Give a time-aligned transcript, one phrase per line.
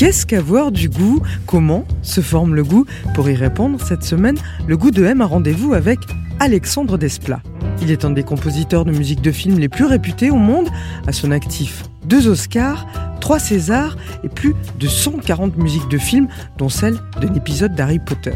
[0.00, 1.20] Qu'est-ce qu'avoir du goût?
[1.44, 2.86] Comment se forme le goût?
[3.14, 5.98] Pour y répondre, cette semaine, le goût de M a rendez-vous avec
[6.38, 7.42] Alexandre Desplat.
[7.82, 10.68] Il est un des compositeurs de musique de film les plus réputés au monde,
[11.06, 12.86] à son actif deux Oscars,
[13.20, 18.34] trois Césars et plus de 140 musiques de films, dont celle d'un épisode d'Harry Potter.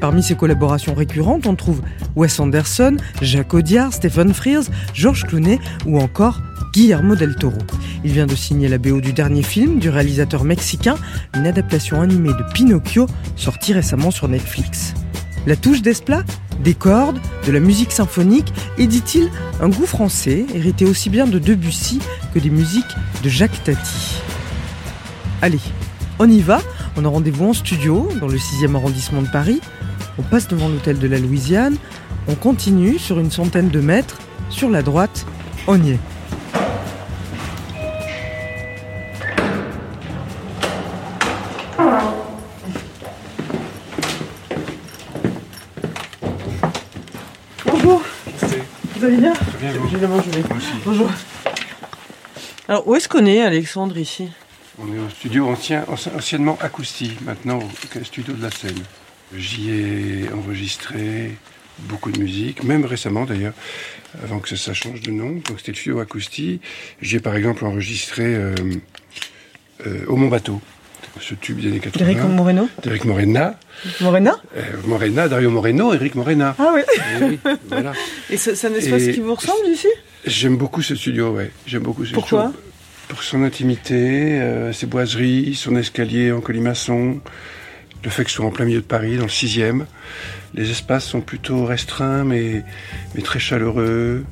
[0.00, 1.80] Parmi ses collaborations récurrentes, on trouve
[2.16, 6.40] Wes Anderson, Jacques Audiard, Stephen Frears, George Clooney ou encore
[6.72, 7.58] Guillermo del Toro.
[8.04, 10.96] Il vient de signer la BO du dernier film du réalisateur mexicain,
[11.34, 14.94] une adaptation animée de Pinocchio sortie récemment sur Netflix.
[15.46, 16.24] La touche d'Esplat
[16.62, 21.38] Des cordes, de la musique symphonique et dit-il un goût français hérité aussi bien de
[21.38, 22.00] Debussy
[22.34, 22.84] que des musiques
[23.22, 24.15] de Jacques Tati.
[25.42, 25.60] Allez,
[26.18, 26.60] on y va,
[26.96, 29.60] on a rendez-vous en studio dans le 6e arrondissement de Paris.
[30.18, 31.76] On passe devant l'hôtel de la Louisiane,
[32.26, 35.26] on continue sur une centaine de mètres, sur la droite,
[35.66, 35.98] on y est.
[47.66, 48.02] Bonjour.
[48.96, 49.34] Vous allez bien?
[49.60, 49.86] Bien, vous?
[49.86, 50.48] Évidemment, je vais.
[50.48, 50.72] Moi aussi.
[50.84, 51.10] Bonjour.
[52.68, 54.30] Alors, où est-ce qu'on est, Alexandre, ici?
[54.78, 58.76] On est au studio ancien, anci- anciennement acoustique, maintenant au studio de la scène.
[59.36, 61.32] J'y ai enregistré
[61.80, 63.54] beaucoup de musique, même récemment d'ailleurs,
[64.22, 65.30] avant que ça change de nom.
[65.46, 66.62] Donc c'était le studio acoustique.
[67.00, 68.54] J'ai par exemple enregistré euh,
[69.86, 70.60] euh, Au Mont Bateau,
[71.20, 72.04] ce tube des années 80.
[72.04, 73.58] Eric Moreno D'Eric Morena.
[74.02, 76.54] Morena Euh, Morena, Dario Moreno, Eric Morena.
[76.58, 76.82] Ah oui.
[77.20, 77.38] Eh oui,
[77.68, 77.92] voilà.
[78.30, 79.88] Et c'est un espace Et- qui vous ressemble ici?
[80.26, 81.50] J'aime beaucoup ce studio, ouais.
[81.66, 82.48] J'aime beaucoup ce Pourquoi?
[82.48, 82.60] studio.
[83.08, 87.20] Pour son intimité, euh, ses boiseries, son escalier en colimaçon,
[88.02, 89.86] le fait que ce soit en plein milieu de Paris, dans le sixième.
[90.54, 92.64] Les espaces sont plutôt restreints, mais,
[93.14, 94.24] mais très chaleureux.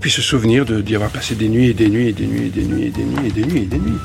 [0.00, 2.50] Puis ce souvenir d'y avoir passé des nuits et des nuits et des nuits et
[2.50, 3.98] des nuits et des nuits et des nuits et des nuits.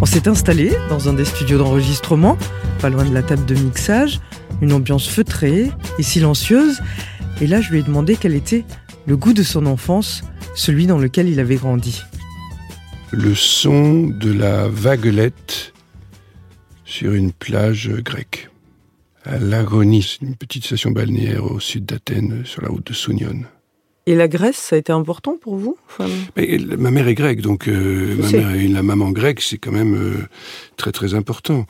[0.00, 2.38] On s'est installé dans un des studios d'enregistrement,
[2.78, 4.20] pas loin de la table de mixage,
[4.62, 6.80] une ambiance feutrée et silencieuse.
[7.40, 8.64] Et là, je lui ai demandé quel était
[9.06, 10.22] le goût de son enfance,
[10.54, 12.02] celui dans lequel il avait grandi.
[13.10, 15.72] Le son de la vaguelette
[16.84, 18.50] sur une plage grecque.
[19.24, 23.42] À Lagonis, une petite station balnéaire au sud d'Athènes, sur la route de Sounion.
[24.08, 27.42] Et la Grèce, ça a été important pour vous Enfin, Mais ma mère est grecque,
[27.42, 30.14] donc euh, ma mère et la maman grecque, c'est quand même euh,
[30.78, 31.66] très très important.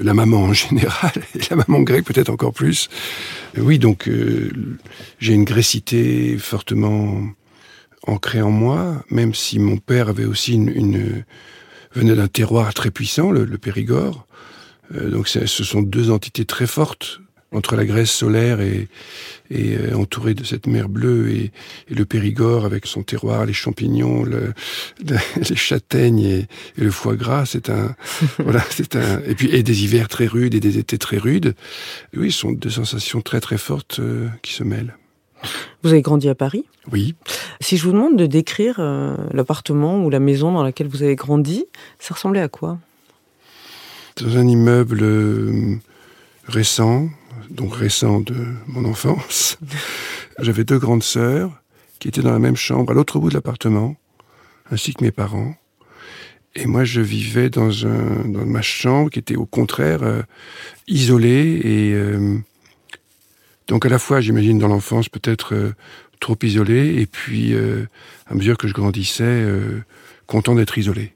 [0.00, 2.88] La maman en général, et la maman grecque peut-être encore plus.
[3.58, 4.50] Oui, donc euh,
[5.18, 7.22] j'ai une grécité fortement
[8.06, 11.24] ancrée en moi, même si mon père avait aussi une, une-
[11.94, 14.26] venait d'un terroir très puissant, le, le Périgord.
[14.94, 17.20] Euh, donc ce sont deux entités très fortes
[17.52, 18.88] entre la Grèce solaire et,
[19.50, 21.52] et euh, entourée de cette mer bleue et,
[21.90, 24.52] et le Périgord avec son terroir, les champignons, le,
[25.06, 25.16] le-
[25.48, 26.38] les châtaignes et,
[26.78, 27.94] et le foie gras, c'est un
[28.38, 31.54] voilà, c'est un et puis et des hivers très rudes et des étés très rudes.
[32.16, 34.96] Oui, ce sont deux sensations très très fortes euh, qui se mêlent.
[35.82, 36.64] Vous avez grandi à Paris?
[36.92, 37.16] Oui,
[37.60, 41.16] Si je vous demande de décrire euh, l'appartement ou la maison dans laquelle vous avez
[41.16, 41.64] grandi,
[41.98, 42.78] ça ressemblait à quoi?
[44.20, 45.02] Dans un immeuble
[46.46, 47.08] récent,
[47.50, 48.34] donc récent de
[48.66, 49.58] mon enfance.
[50.38, 51.50] J'avais deux grandes sœurs
[51.98, 53.96] qui étaient dans la même chambre à l'autre bout de l'appartement,
[54.70, 55.54] ainsi que mes parents.
[56.54, 60.22] Et moi, je vivais dans, un, dans ma chambre qui était au contraire euh,
[60.86, 62.38] isolée et euh,
[63.68, 65.74] donc à la fois, j'imagine, dans l'enfance peut-être euh,
[66.20, 67.54] trop isolée et puis
[68.26, 69.44] à mesure que je grandissais,
[70.28, 71.14] content d'être isolé.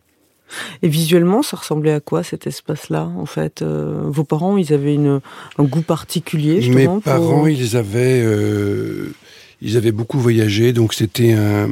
[0.82, 4.94] Et visuellement, ça ressemblait à quoi cet espace-là En fait, Euh, vos parents, ils avaient
[4.94, 5.20] une,
[5.58, 6.54] un goût particulier.
[6.56, 9.12] Mes justement, pour- parents, ils avaient, euh,
[9.60, 11.68] ils avaient beaucoup voyagé, donc c'était un-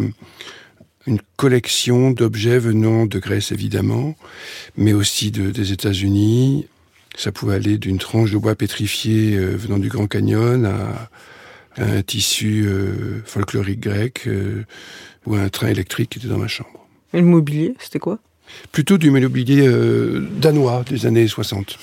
[1.07, 4.17] une collection d'objets venant de Grèce évidemment,
[4.77, 6.67] mais aussi de- des États-Unis.
[7.17, 11.09] Ça pouvait aller d'une tranche de bois pétrifié euh, venant du Grand Canyon à,
[11.77, 12.67] à un tissu
[13.25, 14.29] folklorique grec
[15.27, 16.87] ou à un train électrique qui était dans ma chambre.
[17.13, 18.19] Et le mobilier, c'était quoi?
[18.73, 21.79] Plutôt du mobilier euh, danois des années 60.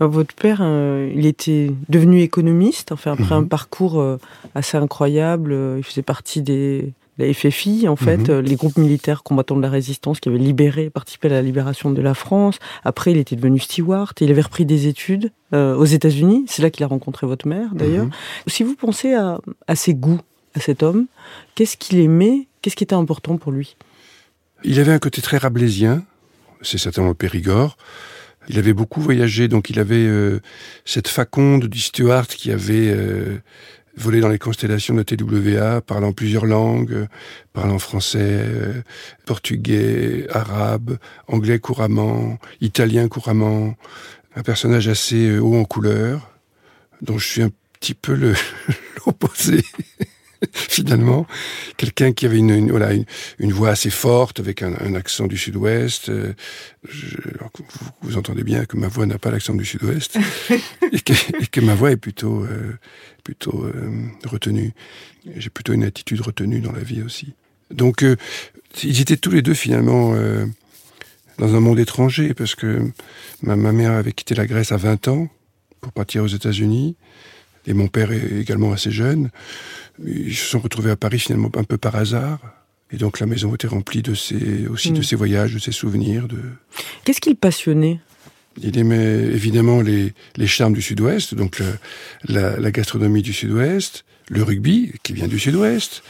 [0.00, 3.48] Votre père, euh, il était devenu économiste, enfin après un Mhm.
[3.48, 4.16] parcours euh,
[4.54, 5.52] assez incroyable.
[5.52, 8.30] euh, Il faisait partie des la FFI, en fait, Mhm.
[8.30, 11.90] euh, les groupes militaires combattants de la résistance qui avaient libéré, participé à la libération
[11.90, 12.60] de la France.
[12.84, 14.12] Après, il était devenu steward.
[14.20, 16.44] Il avait repris des études euh, aux États-Unis.
[16.46, 18.04] C'est là qu'il a rencontré votre mère, d'ailleurs.
[18.04, 18.10] Mhm.
[18.46, 20.20] Si vous pensez à, à ses goûts,
[20.54, 21.06] à cet homme,
[21.56, 23.76] qu'est-ce qu'il aimait Qu'est-ce qui était important pour lui?
[24.64, 26.04] Il avait un côté très rabelaisien,
[26.62, 27.76] c'est certainement le Périgord.
[28.48, 30.40] Il avait beaucoup voyagé, donc il avait euh,
[30.84, 33.38] cette faconde du steward qui avait euh,
[33.98, 37.06] volé dans les constellations de TWA, parlant plusieurs langues,
[37.52, 38.82] parlant français, euh,
[39.26, 43.74] portugais, arabe, anglais couramment, italien couramment.
[44.36, 46.30] Un personnage assez euh, haut en couleur,
[47.02, 47.50] dont je suis un
[47.80, 48.14] petit peu
[49.06, 49.64] l'opposé.
[50.52, 51.26] Finalement,
[51.76, 53.04] quelqu'un qui avait une, une- voilà une,
[53.38, 56.08] une voix assez forte avec un, un accent du sud-ouest.
[56.10, 56.32] euh,
[56.88, 60.16] je- alors que vous, vous entendez bien que ma voix n'a pas l'accent du sud-ouest
[60.92, 61.12] et, que,
[61.42, 62.74] et que ma voix est plutôt euh,
[63.24, 63.90] plutôt euh,
[64.24, 64.72] retenue.
[65.36, 67.34] J'ai plutôt une attitude retenue dans la vie aussi.
[67.70, 68.16] Donc euh,
[68.82, 70.14] ils étaient tous les deux finalement
[71.38, 72.80] dans un monde étranger parce que
[73.42, 75.28] ma, ma mère avait quitté la Grèce à 20 ans
[75.80, 76.96] pour partir aux États-Unis
[77.66, 79.30] et mon père est également assez jeune.
[80.06, 82.38] Ils se sont retrouvés à Paris finalement un peu par hasard.
[82.90, 85.02] Et donc la maison était remplie de ses, aussi de Mm.
[85.02, 86.26] ses voyages, de ses souvenirs.
[86.28, 86.38] De...
[87.04, 88.00] Qu'est-ce qui le passionnait?
[88.60, 91.78] Il aimait évidemment les, les charmes du Sud-Ouest, donc le-
[92.28, 96.02] la, la gastronomie du Sud-Ouest, le rugby qui vient du Sud-Ouest,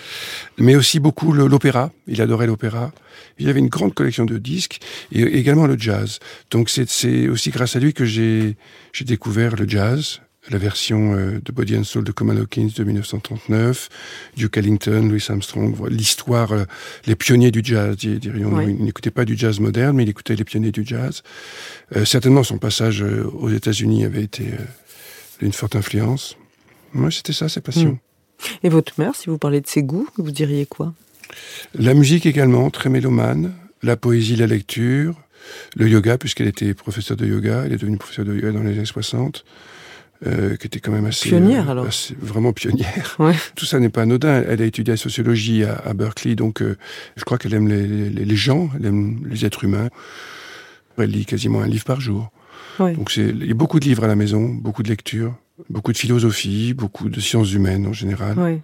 [0.56, 1.93] mais aussi beaucoup l'opéra.
[2.06, 2.93] Il adorait l'opéra.
[3.38, 4.79] Il avait une grande collection de disques
[5.12, 6.20] et également le jazz.
[6.50, 8.56] Donc c'est- aussi grâce à lui que j'ai
[9.00, 10.20] découvert le jazz,
[10.50, 13.88] la version euh, de Body and Soul de Coleman Hawkins de 1939,
[14.37, 16.64] Duke Ellington, Louis Armstrong, l'histoire, euh,
[17.06, 18.69] les pionniers du jazz, dir- dirions-nous.
[18.69, 21.23] Il n'écoutait pas du jazz moderne, mais il écoutait les pionniers du jazz.
[21.96, 24.64] Euh, certainement, son passage aux États-Unis avait été euh,
[25.40, 26.37] d'une forte influence.
[26.94, 27.93] Moi, c'était ça, ses passions.
[27.93, 27.99] Mm.
[28.62, 30.94] Et votre mère, si vous parlez de ses goûts, vous diriez quoi?
[31.75, 33.52] La musique également, très mélomane.
[33.82, 35.14] La poésie, la lecture.
[35.76, 37.64] Le yoga, puisqu'elle était professeure de yoga.
[37.67, 39.44] Elle est devenue professeure de yoga dans les années 60.
[40.26, 41.28] Euh, qui était quand même assez...
[41.28, 41.86] Pionnière, euh, alors.
[41.86, 43.14] assez- Vraiment pionnière.
[43.18, 43.34] Ouais.
[43.56, 44.42] Tout ça n'est pas anodin.
[44.48, 46.76] Elle a étudié la sociologie à, à Berkeley, donc euh,
[47.16, 49.88] je crois qu'elle aime les, les- les gens, elle aime les êtres humains.
[50.98, 52.30] Elle lit quasiment un livre par jour.
[52.80, 52.94] Ouais.
[52.94, 55.34] Donc il y a beaucoup de livres à la maison, beaucoup de lectures,
[55.70, 58.38] beaucoup de philosophie, beaucoup de sciences humaines en général.
[58.38, 58.60] Ouais.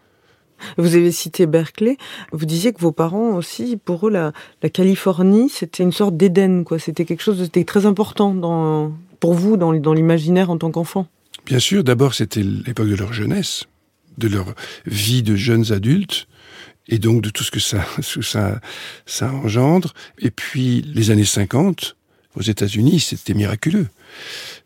[0.79, 1.97] Vous avez cité Berkeley.
[2.33, 6.63] Vous disiez que vos parents aussi, pour eux, la, la Californie, c'était une sorte d'Éden,
[6.65, 6.79] quoi.
[6.79, 10.71] C'était quelque chose de c'était très important dans, pour vous, dans, dans l'imaginaire en tant
[10.71, 11.07] qu'enfant.
[11.47, 13.65] Bien sûr, d'abord c'était l'époque de leur jeunesse,
[14.19, 14.55] de leur
[14.87, 16.27] vie de jeunes adultes,
[16.89, 17.85] et donc de tout ce que ça,
[18.23, 18.61] ça,
[19.07, 19.93] ça engendre.
[20.19, 21.97] Et puis les années 50,
[22.37, 23.87] aux États-Unis, c'était miraculeux.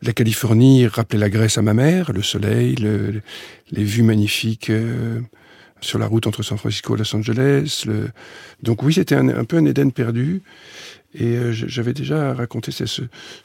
[0.02, 3.20] La Californie rappelait la Grèce à ma mère, le soleil, le-
[3.72, 5.20] les vues magnifiques euh,
[5.80, 7.82] sur la route entre San Francisco et Los Angeles.
[7.86, 8.08] le-
[8.62, 10.42] Donc oui, c'était un, un peu un Éden perdu.
[11.14, 13.02] Et euh, j'avais déjà raconté ce,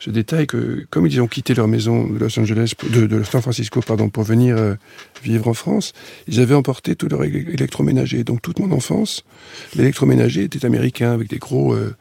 [0.08, 4.10] détail que, comme ils ont quitté leur maison de Los Angeles, de, San Francisco, pardon,
[4.10, 4.76] pour venir euh,
[5.24, 5.94] vivre en France,
[6.28, 8.26] ils avaient emporté tout leur électroménager.
[8.26, 9.24] Donc toute mon enfance,
[9.76, 11.96] l'électroménager était américain avec des gros euh,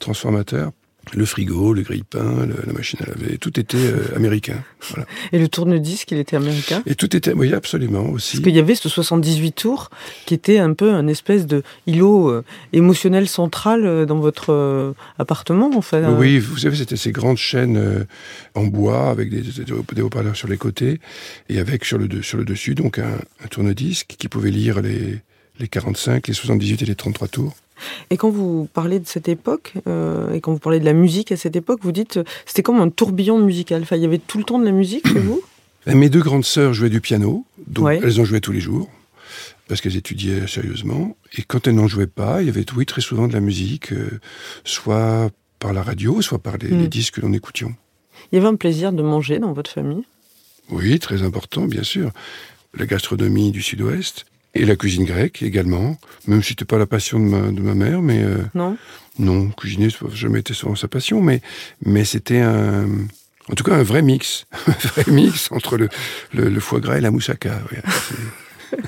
[0.00, 0.72] transformateurs.
[1.14, 4.62] Le frigo, le grille-pain, le- la machine à laver, tout était euh, américain.
[4.90, 5.06] Voilà.
[5.32, 6.82] Et le tourne-disque, il était américain?
[6.84, 8.36] Et tout était, oui, absolument aussi.
[8.38, 9.90] Parce qu'il y avait ce 78 tours
[10.26, 14.92] qui était un peu un espèce de îlot euh, émotionnel central euh, dans votre euh,
[15.18, 16.04] appartement, en fait.
[16.06, 18.06] Oui, vous savez, c'était ces grandes chaînes
[18.54, 20.98] en bois avec des, des, des haut-parleurs sur les côtés
[21.48, 24.80] et avec sur le, de- sur le dessus donc un, un tourne-disque qui pouvait lire
[24.82, 25.18] les,
[25.60, 27.54] les 45, les 78 et les 33 tours.
[28.10, 31.32] Et quand vous parlez de cette époque, euh, et quand vous parlez de la musique
[31.32, 33.82] à cette époque, vous dites c'était comme un tourbillon musical.
[33.82, 35.40] Enfin, il y avait tout le temps de la musique chez vous
[35.86, 38.00] Mes deux grandes sœurs jouaient du piano, donc Ouais.
[38.02, 38.90] elles en jouaient tous les jours
[39.68, 41.16] parce qu'elles étudiaient sérieusement.
[41.36, 43.92] Et quand elles n'en jouaient pas, il y avait oui très souvent de la musique,
[43.92, 44.20] euh,
[44.64, 46.80] soit par la radio, soit par les, Mm.
[46.82, 47.74] les disques que l'on écoutions.
[48.32, 50.04] Il y avait un plaisir de manger dans votre famille?
[50.70, 52.10] Oui, très important, bien sûr.
[52.78, 54.26] La gastronomie du Sud-Ouest
[54.56, 55.96] et la cuisine grecque également.
[56.26, 58.76] Même si c'était pas la passion de ma, de ma mère, mais euh, Non
[59.18, 61.40] non, cuisiner, ça n'a jamais été souvent sa passion, mais,
[61.84, 62.84] mais c'était un,
[63.50, 65.88] en tout cas un vrai mix, un vrai mix entre le,
[66.34, 67.60] le, le foie gras et la moussaka.
[67.72, 68.78] ouais.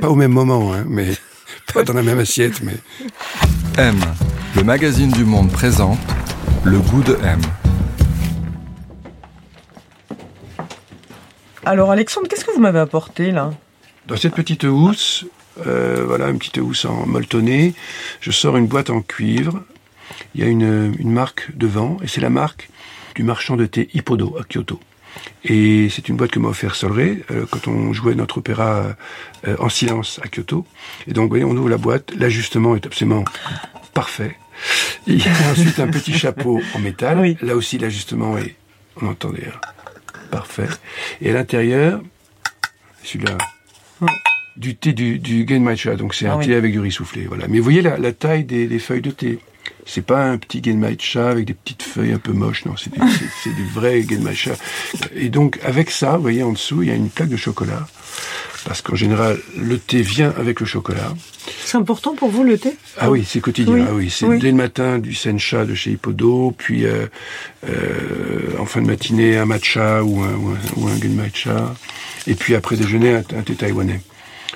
[0.00, 1.08] Pas au même moment, hein, mais
[1.74, 2.76] pas dans la même assiette, mais
[3.78, 3.98] M,
[4.54, 5.98] le magazine du monde présente
[6.62, 7.40] le goût de M.
[11.64, 13.52] Alors, Alexandre, qu'est-ce que vous m'avez apporté là?
[14.06, 15.24] Dans cette petite housse,
[15.66, 17.74] euh, voilà, une petite housse en molletonné,
[18.20, 19.62] je sors une boîte en cuivre.
[20.34, 22.68] Il y a une, une marque devant, et c'est la marque
[23.14, 24.78] du marchand de thé Hippodo à Kyoto.
[25.44, 28.96] Et c'est une boîte que m'a offert Solré euh, quand on jouait notre opéra
[29.46, 30.66] euh, en silence à Kyoto.
[31.06, 33.24] Et donc, vous voyez, on ouvre la boîte, l'ajustement est absolument
[33.94, 34.36] parfait.
[35.06, 37.20] Il y a ensuite un petit chapeau en métal.
[37.20, 37.36] Oui.
[37.40, 38.56] Là aussi, l'ajustement est,
[39.00, 39.60] on entendait, hein,
[40.30, 40.68] parfait.
[41.20, 42.02] Et à l'intérieur,
[43.02, 43.38] celui-là,
[44.56, 45.96] du thé du, du Genmaicha.
[45.96, 46.46] Donc c'est un Ah oui.
[46.46, 47.24] thé avec du riz soufflé.
[47.26, 47.46] Voilà.
[47.48, 49.38] Mais vous voyez la, la taille des, des feuilles de thé.
[49.86, 52.64] C'est pas un petit Genmaicha avec des petites feuilles un peu moches.
[52.64, 52.98] Non, c'est des-
[53.44, 54.52] c'est- vrai Genmaicha.
[55.14, 57.86] Et donc avec ça, vous voyez en dessous, il y a une plaque de chocolat.
[58.64, 61.12] Parce qu'en général, le thé vient avec le chocolat.
[61.66, 62.74] C'est important pour vous le thé?
[62.98, 63.74] Ah oui, c'est quotidien.
[63.74, 64.38] Oui, Ah oui, c'est oui.
[64.38, 67.06] dès le matin du sencha de chez Hippodo, puis euh,
[67.68, 71.74] euh, en fin de matinée un matcha ou un, ou un, ou un genmaicha,
[72.26, 74.00] et puis après déjeuner un, un thé taïwanais.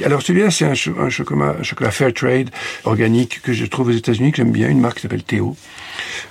[0.05, 2.51] Alors celui-là, c'est un, cho- un chocolat, un chocolat fair trade
[2.85, 5.57] organique que je trouve aux États-Unis que j'aime bien, une marque qui s'appelle Théo.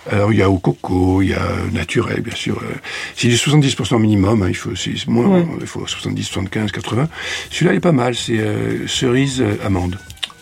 [0.10, 2.58] Alors il y a au coco, il y a naturel, bien sûr.
[2.64, 2.74] euh,
[3.16, 4.72] C'est du 70% minimum, hein, il faut
[5.08, 5.46] moins, Ouais.
[5.62, 7.10] il faut 70, 75, 80.
[7.52, 9.98] Celui-là il est pas mal, c'est euh, cerise euh, amande.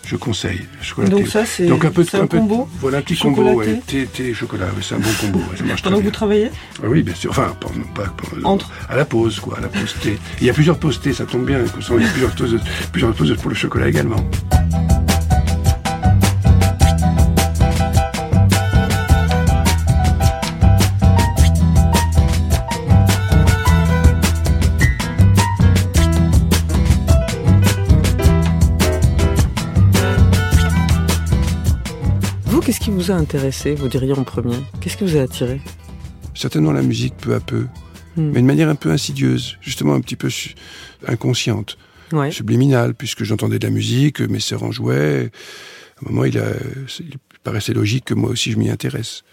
[0.06, 0.62] Je conseille.
[0.82, 3.82] chocolat Donc ça, c'est un peu, un peu- combo Voilà un petit combo, ouais.
[3.88, 4.06] thé.
[4.06, 5.40] thé, chocolat, ouais, c'est un bon combo.
[5.40, 6.50] ouais, ça marche très Pendant que vous travaillez
[6.84, 7.32] Ah oui, bien sûr.
[7.32, 8.70] Enfin, pas, pas- pas- Entre.
[8.88, 10.18] à la pause, quoi, à la pause thé.
[10.42, 11.58] Il y a plusieurs pauses thé, ça tombe bien.
[11.60, 12.60] Il y a plusieurs pauses,
[12.92, 14.18] plusieurs pauses pour le chocolat également.
[32.56, 34.56] Vous, qu'est-ce qui vous a intéressé, vous diriez en premier?
[34.80, 35.60] Qu'est-ce qui vous a attiré?
[36.34, 37.68] Certainement la musique peu à peu,
[38.16, 38.32] Hmm.
[38.32, 40.30] mais de manière un peu insidieuse, justement un petit peu
[41.06, 41.78] inconsciente,
[42.14, 42.32] Ouais.
[42.32, 45.32] subliminale, puisque j'entendais de la musique, mes sœurs en jouaient.
[45.98, 46.46] À un moment, il, a,
[47.02, 49.24] il paraissait logique que moi aussi je m'y intéresse.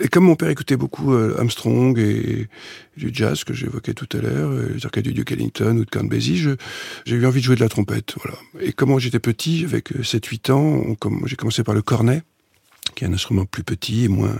[0.00, 2.48] Et comme mon père écoutait beaucoup euh, Armstrong et
[2.96, 5.90] du jazz que j'évoquais tout à l'heure, euh, les orchestres du Duke Ellington ou de
[5.90, 6.36] Count Basie,
[7.06, 8.14] j'ai eu envie de jouer de la trompette.
[8.24, 8.36] Voilà.
[8.60, 12.22] Et comment j'étais petit, avec euh, 7-8 ans, on comm- j'ai commencé par le cornet,
[12.94, 14.36] qui est un instrument plus petit et moins,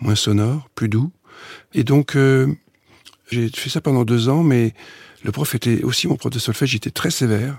[0.00, 1.10] moins sonore, plus doux.
[1.74, 2.48] Et donc, euh,
[3.30, 4.74] j'ai fait ça pendant deux ans, mais
[5.24, 7.58] le prof était aussi mon prof de solfège, il était très sévère.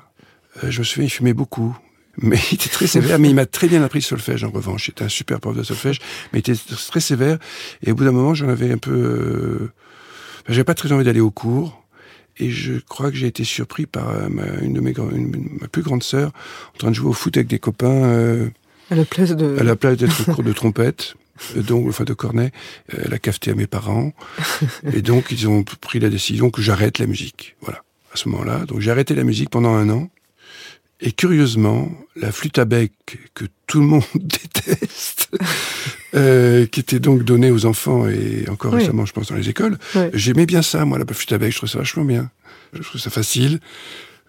[0.64, 1.78] Euh, je me souviens, il fumait beaucoup.
[2.22, 4.88] Mais il était très sévère, mais il m'a très bien appris le solfège en revanche.
[4.88, 6.00] C'était un super prof de solfège,
[6.34, 7.38] mais il était très sévère.
[7.82, 8.92] Et au bout d'un moment, j'en avais un peu...
[8.92, 9.72] Euh...
[10.42, 11.82] enfin, J'avais pas très envie d'aller au cours.
[12.36, 14.94] Et je crois que j'ai été surpris par ma, une de mes
[15.62, 16.34] ma plus grande sœur
[16.76, 18.50] en train de jouer au foot avec des copains
[18.92, 19.58] À la place de.
[19.60, 21.16] à la place d'être cours de trompette,
[21.56, 22.52] euh, donc enfin de cornet,
[22.94, 24.14] euh, elle a cafeté à mes parents,
[24.94, 27.56] et donc ils ont pris la décision que j'arrête la musique.
[27.62, 28.66] Voilà, à ce moment-là.
[28.66, 30.10] Donc j'ai arrêté la musique pendant un an.
[31.02, 32.92] Et curieusement, la flûte à bec
[33.34, 35.30] que tout le monde déteste,
[36.14, 38.80] euh, qui était donc donnée aux enfants et encore Oui.
[38.82, 39.78] récemment, je pense, dans les écoles,
[40.14, 42.30] j'aimais bien ça, moi, la flûte à bec, je trouvais ça vachement bien.
[42.74, 43.62] Je trouvais ça facile.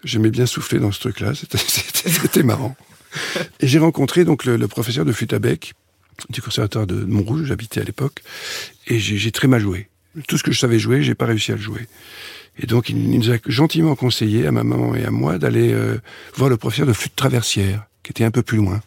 [0.05, 2.75] J'aimais bien souffler dans ce truc-là, c'était marrant.
[3.59, 5.73] Et j'ai rencontré donc le, le professeur de flûte à bec
[6.29, 8.21] du conservatoire de Montrouge, j'habitais à l'époque,
[8.87, 9.89] et j'ai très mal joué.
[10.27, 11.87] Tout ce que je savais jouer, j'ai pas réussi à le jouer.
[12.59, 15.97] Et donc il nous a gentiment conseillé à ma maman et à moi d'aller euh,
[16.35, 18.81] voir le professeur de flûte traversière, qui était un peu plus loin.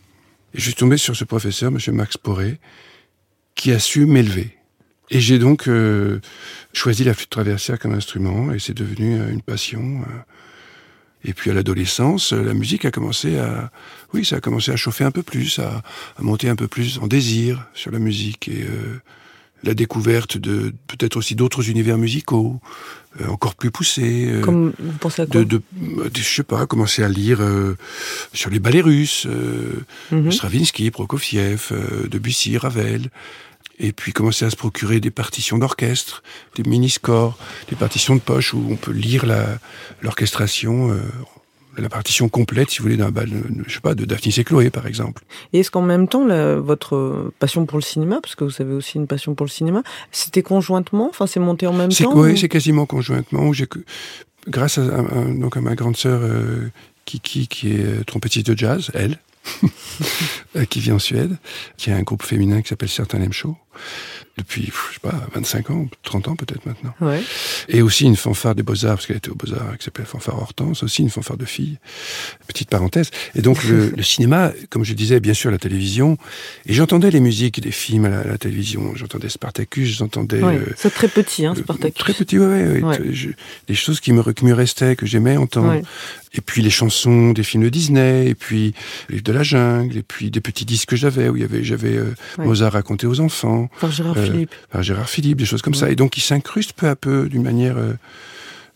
[0.54, 2.58] Et je suis tombé sur ce professeur, Monsieur Max Poré,
[3.54, 4.56] qui a su m'élever.
[5.10, 6.20] Et j'ai donc euh,
[6.72, 10.02] choisi la flûte traversière comme instrument, et c'est devenu euh, une passion.
[10.02, 10.20] euh.
[11.24, 13.70] Et puis à l'adolescence, la musique a commencé à,
[14.12, 15.82] oui, ça a commencé à chauffer un peu plus, à,
[16.18, 19.00] à monter un peu plus en désir sur la musique et euh,
[19.62, 22.60] la découverte de peut-être aussi d'autres univers musicaux
[23.22, 24.26] euh, encore plus poussés.
[24.28, 27.38] euh, Comme vous pensez à quoi de, de, de- je sais pas, commencer à lire
[27.40, 27.76] euh,
[28.34, 29.80] sur les ballets russes, euh,
[30.12, 30.30] Mhm.
[30.30, 33.08] Stravinsky, Prokofiev, euh, Debussy, Ravel,
[33.78, 36.22] et puis commencer à se procurer des partitions d'orchestre,
[36.56, 37.36] des mini-scores,
[37.68, 39.24] des partitions de poche où on peut lire
[40.02, 41.00] l'orchestration, euh,
[41.76, 43.28] la partition complète, si vous voulez, d'un bal,
[43.66, 45.24] je sais pas, de Daphnis et Chloé, par exemple.
[45.52, 48.72] Et est-ce qu'en même temps, la- votre passion pour le cinéma, parce que vous avez
[48.74, 52.32] aussi une passion pour le cinéma, c'était conjointement Enfin, c'est monté en même temps ouais,
[52.32, 53.48] ou- c'est quasiment conjointement.
[53.48, 53.66] où j'ai
[54.46, 56.68] grâce à, donc à ma grande sœur euh,
[57.06, 59.18] Kiki, qui est euh, trompettiste de jazz, elle,
[60.56, 61.36] euh, qui vit en Suède,
[61.76, 63.56] qui a un groupe féminin qui s'appelle Certain Lem Show,
[64.36, 66.92] depuis, je sais pas, 25 ans, 30 ans peut-être maintenant.
[67.00, 67.20] Ouais.
[67.68, 70.82] Et aussi une fanfare des Beaux-Arts, parce qu'elle était aux Beaux-Arts, qui s'appelle Fanfare Hortense,
[70.82, 71.78] aussi une fanfare de filles.
[72.48, 73.10] Petite parenthèse.
[73.36, 76.18] Et donc le, le cinéma, comme je disais, bien sûr la télévision,
[76.66, 80.42] et j'entendais les musiques des films à la, à la télévision, j'entendais Spartacus, j'entendais...
[80.42, 80.56] Ouais.
[80.56, 81.94] euh, C'est très petit, hein, euh, Spartacus.
[81.98, 83.30] Très petit, ouais, ouais, je-
[83.68, 85.80] des choses qui me, qui me restaient, que j'aimais entendre.
[86.36, 88.74] Et puis les chansons des films de Disney, et puis
[89.08, 91.44] les livres de la jungle, et puis des petits disques que j'avais, où il y
[91.44, 92.12] avait, j'avais euh.
[92.38, 93.63] Mozart raconté aux enfants.
[93.80, 94.54] Par Gérard Euh, Philippe.
[94.70, 95.90] par Gérard Philippe, des choses comme ça.
[95.90, 97.94] Et donc, il s'incruste peu à peu, d'une manière euh,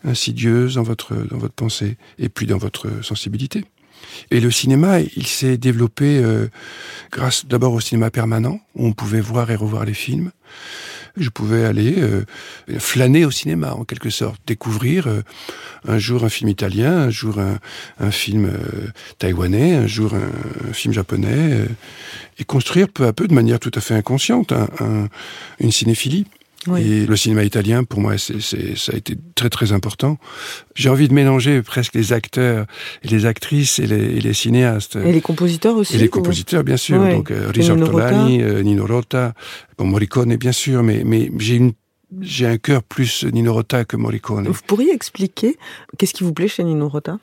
[0.03, 3.65] insidieuse dans votre, dans votre pensée et puis dans votre sensibilité.
[4.31, 6.47] Et le cinéma, il s'est développé euh,
[7.11, 10.31] grâce d'abord au cinéma permanent, où on pouvait voir et revoir les films.
[11.17, 12.23] Je pouvais aller euh,
[12.79, 15.21] flâner au cinéma, en quelque sorte, découvrir euh,
[15.87, 18.87] un jour un film italien, un jour un, film euh,
[19.17, 21.65] taïwanais, un jour un, film japonais, euh,
[22.37, 25.07] et construire peu à peu, de manière tout à fait inconsciente, un-
[25.59, 26.25] une cinéphilie.
[26.69, 26.81] Oui.
[26.81, 30.17] Et le cinéma italien, pour moi, c'est, c'est- ça a été très très important.
[30.75, 32.65] J'ai envie de mélanger presque les acteurs
[33.03, 34.95] et les actrices et les, et les cinéastes.
[34.97, 35.95] Et les compositeurs aussi.
[35.95, 37.01] Et les compositeurs, bien sûr.
[37.01, 37.13] Ouais.
[37.15, 39.33] Donc, euh, Et Richard Nino Tolani, euh, Nino Rota,
[39.77, 41.73] bon, Morricone, bien sûr, mais, mais j'ai une,
[42.21, 44.47] j'ai un cœur plus Nino Rota que Morricone.
[44.47, 45.57] Vous pourriez expliquer
[45.97, 47.19] qu'est-ce qui vous plaît chez Nino Rota?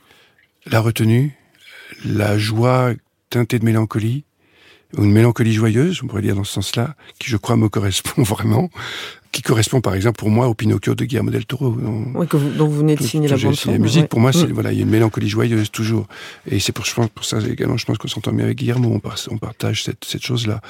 [0.70, 1.36] La retenue,
[2.04, 2.92] la joie
[3.30, 4.24] teintée de mélancolie,
[4.96, 8.22] ou une mélancolie joyeuse, on pourrait dire dans ce sens-là, qui je crois me correspond
[8.34, 8.70] vraiment,
[9.36, 11.70] qui correspond par exemple pour moi au Pinocchio de Guillermo del Toro.
[11.72, 13.70] dont- ouais, que vous, dont vous venez de signer la bande son.
[13.70, 14.08] la musique, ouais.
[14.08, 14.52] pour moi, c'est, Mm.
[14.52, 16.06] voilà, il y a une mélancolie joyeuse toujours.
[16.50, 18.88] Et c'est pour, je pense, pour ça également, je pense qu'on s'entend bien avec Guillermo,
[18.94, 20.62] on, par- on partage cette, cette chose-là.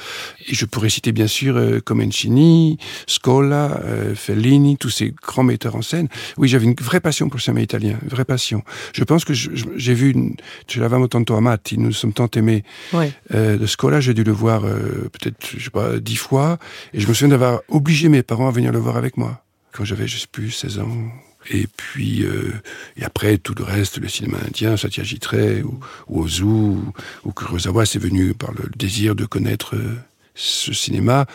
[0.48, 5.76] Et je pourrais citer bien sûr euh, Comencini, Scola, euh, Fellini, tous ces grands metteurs
[5.76, 6.08] en scène.
[6.36, 8.62] Oui, j'avais une vraie passion pour le cinéma italien, une vraie passion.
[8.94, 10.14] Je pense que j'ai vu,
[10.66, 12.64] ce l'avamo tanto amati, nous nous sommes tant aimés.
[12.92, 13.12] Ouais.
[13.32, 16.58] Euh, de Scola, j'ai dû le voir euh, peut-être, je sais pas, dix fois.
[16.94, 19.42] Et je me souviens d'avoir obligé mes parents à venir le voir avec moi.
[19.72, 20.96] Quand j'avais, je sais plus, 16 ans.
[21.50, 22.52] Et puis, euh,
[22.96, 26.92] et après, tout le reste, le cinéma indien, Satyajit Ray, ou, ou Ozu, ou,
[27.24, 29.94] ou Kurosawa, c'est venu par le désir de connaître euh,
[30.34, 31.26] ce cinéma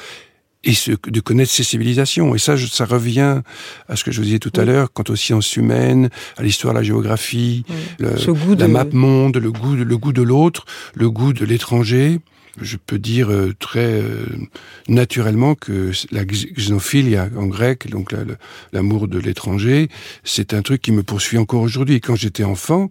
[0.64, 2.36] et ce, de connaître ces civilisations.
[2.36, 3.42] Et ça, je- ça revient
[3.88, 6.74] à ce que je vous disais tout à l'heure, quant aux sciences humaines, à l'histoire,
[6.74, 7.64] la géographie,
[8.00, 8.18] le-
[8.56, 12.20] la de- map monde, le goût, de- le goût de l'autre, le goût de l'étranger.
[12.60, 14.26] Je peux dire euh, très euh,
[14.90, 18.14] naturellement que la x- xenophilia en grec, donc
[18.74, 19.88] l'amour de l'étranger,
[20.26, 22.02] c'est un truc qui me poursuit encore aujourd'hui.
[22.02, 22.90] Quand j'étais enfant,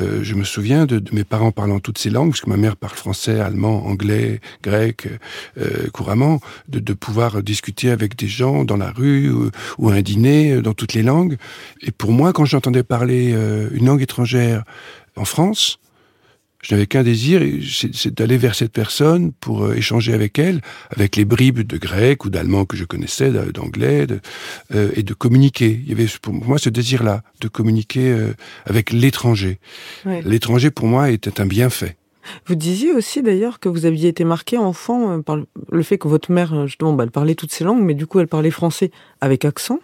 [0.00, 2.56] euh, je me souviens de, de mes parents parlant toutes ces langues, parce que ma
[2.56, 5.08] mère parle français, allemand, anglais, grec
[5.92, 10.02] couramment, de, de pouvoir discuter avec des gens dans la rue ou, ou à un
[10.02, 11.36] dîner dans toutes les langues.
[11.82, 13.34] Et pour moi, quand j'entendais parler
[13.72, 14.62] une langue étrangère
[15.16, 15.78] en France,
[16.62, 17.40] je n'avais qu'un désir,
[17.94, 22.24] c'est d'aller vers cette personne pour euh, échanger avec elle, avec les bribes de grec
[22.24, 24.06] ou d'allemand que je connaissais, d'a- d'anglais,
[24.74, 25.80] euh, et de communiquer.
[25.82, 28.34] Il y avait pour moi ce désir-là, de communiquer euh,
[28.66, 29.58] avec l'étranger.
[30.04, 30.20] Ouais.
[30.24, 31.96] L'étranger, pour moi, était un bienfait.
[32.46, 35.96] Vous disiez aussi d'ailleurs que vous aviez été marqué enfant euh, par le- le fait
[35.96, 38.28] que votre mère, euh, justement, bah, elle parlait toutes ces langues, mais du coup, elle
[38.28, 38.90] parlait français
[39.22, 39.80] avec accent,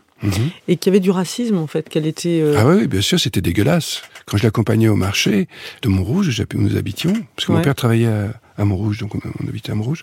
[0.67, 2.41] et qu'il y avait du racisme, en fait, qu'elle était...
[2.43, 4.03] euh, Ah oui, bien sûr, c'était dégueulasse.
[4.27, 5.47] Quand je l'accompagnais au marché
[5.83, 7.59] de Montrouge, où nous habitions, parce que Ouais.
[7.59, 10.03] mon père travaillait à, à Montrouge, donc on, on habitait à Montrouge,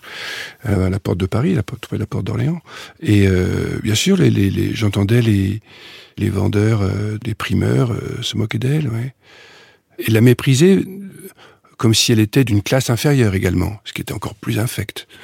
[0.66, 2.60] euh, à la porte de Paris, la porte, près de la porte d'Orléans.
[3.00, 5.60] Et euh, bien sûr, les, les, les- j'entendais les,
[6.16, 9.14] les vendeurs, euh, des primeurs euh, se moquer d'elle, ouais.
[9.98, 10.84] Et la mépriser
[11.76, 15.06] comme si elle était d'une classe inférieure également, ce qui était encore plus infect.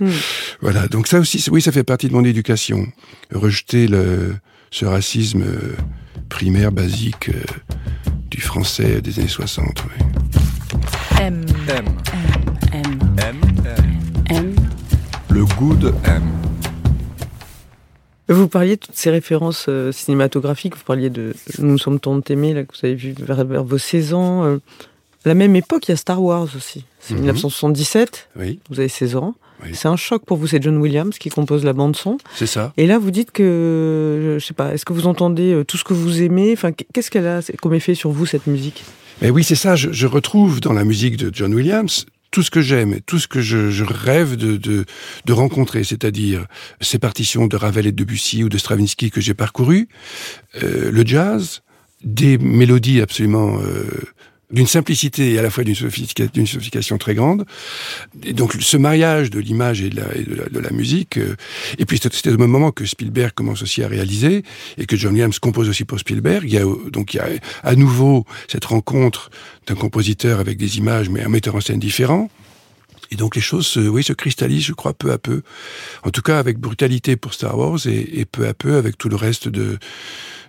[0.00, 0.10] Mm.
[0.60, 2.88] Voilà, donc ça aussi, oui, ça fait partie de mon éducation.
[3.32, 4.34] Rejeter le,
[4.72, 5.76] ce racisme euh,
[6.28, 7.40] primaire, basique euh,
[8.28, 9.84] du français des années 60.
[9.84, 10.04] oui.
[11.20, 11.84] M, M.
[12.72, 12.82] M,
[13.18, 13.40] M.
[14.28, 14.36] M.
[14.36, 14.56] M.
[15.30, 16.22] Le goût de M.
[18.28, 22.20] Vous parliez de toutes ces références euh, cinématographiques, vous parliez de Nous nous sommes tant
[22.30, 24.44] aimés, là, que vous avez vu vers, vers vos 16 ans.
[24.44, 24.58] euh.
[25.24, 26.84] La même époque, il y a Star Wars aussi.
[27.00, 27.20] C'est Mhm.
[27.20, 29.34] 1977, Oui, vous avez 16 ans.
[29.62, 29.70] Oui.
[29.72, 32.18] C'est un choc pour vous, c'est John Williams qui compose la bande-son.
[32.34, 32.72] c'est ça.
[32.76, 35.84] Et là, vous dites que, je sais pas, est-ce que vous entendez euh, tout ce
[35.84, 36.52] que vous aimez?
[36.52, 38.84] Enfin, qu'est-ce qu'elle a comme effet sur vous, cette musique?
[39.22, 39.76] Mais oui, c'est ça.
[39.76, 43.28] Je, je retrouve dans la musique de John Williams tout ce que j'aime, tout ce
[43.28, 44.84] que je, je rêve de, de,
[45.24, 46.46] de rencontrer, c'est-à-dire
[46.80, 49.88] ces partitions de Ravel et de Debussy ou de Stravinsky que j'ai parcourues,
[50.62, 51.62] euh, le jazz,
[52.02, 53.84] des mélodies absolument euh,
[54.54, 57.44] d'une simplicité et à la fois d'une sophistica- d'une sophistication très grande.
[58.22, 61.36] Et donc ce mariage de l'image et de la musique, euh,
[61.78, 64.44] et puis c'était au même moment que Spielberg commence aussi à réaliser,
[64.78, 67.20] et que John Williams compose aussi pour Spielberg, il y a euh, donc il y
[67.20, 67.28] a
[67.62, 69.30] à nouveau cette rencontre
[69.66, 72.30] d'un compositeur avec des images, mais un metteur en scène différent.
[73.10, 75.42] Et donc les choses, se, oui, se cristallisent, je crois, peu à peu.
[76.04, 79.08] En tout cas, avec brutalité pour Star Wars et, et peu à peu avec tout
[79.08, 79.78] le reste de,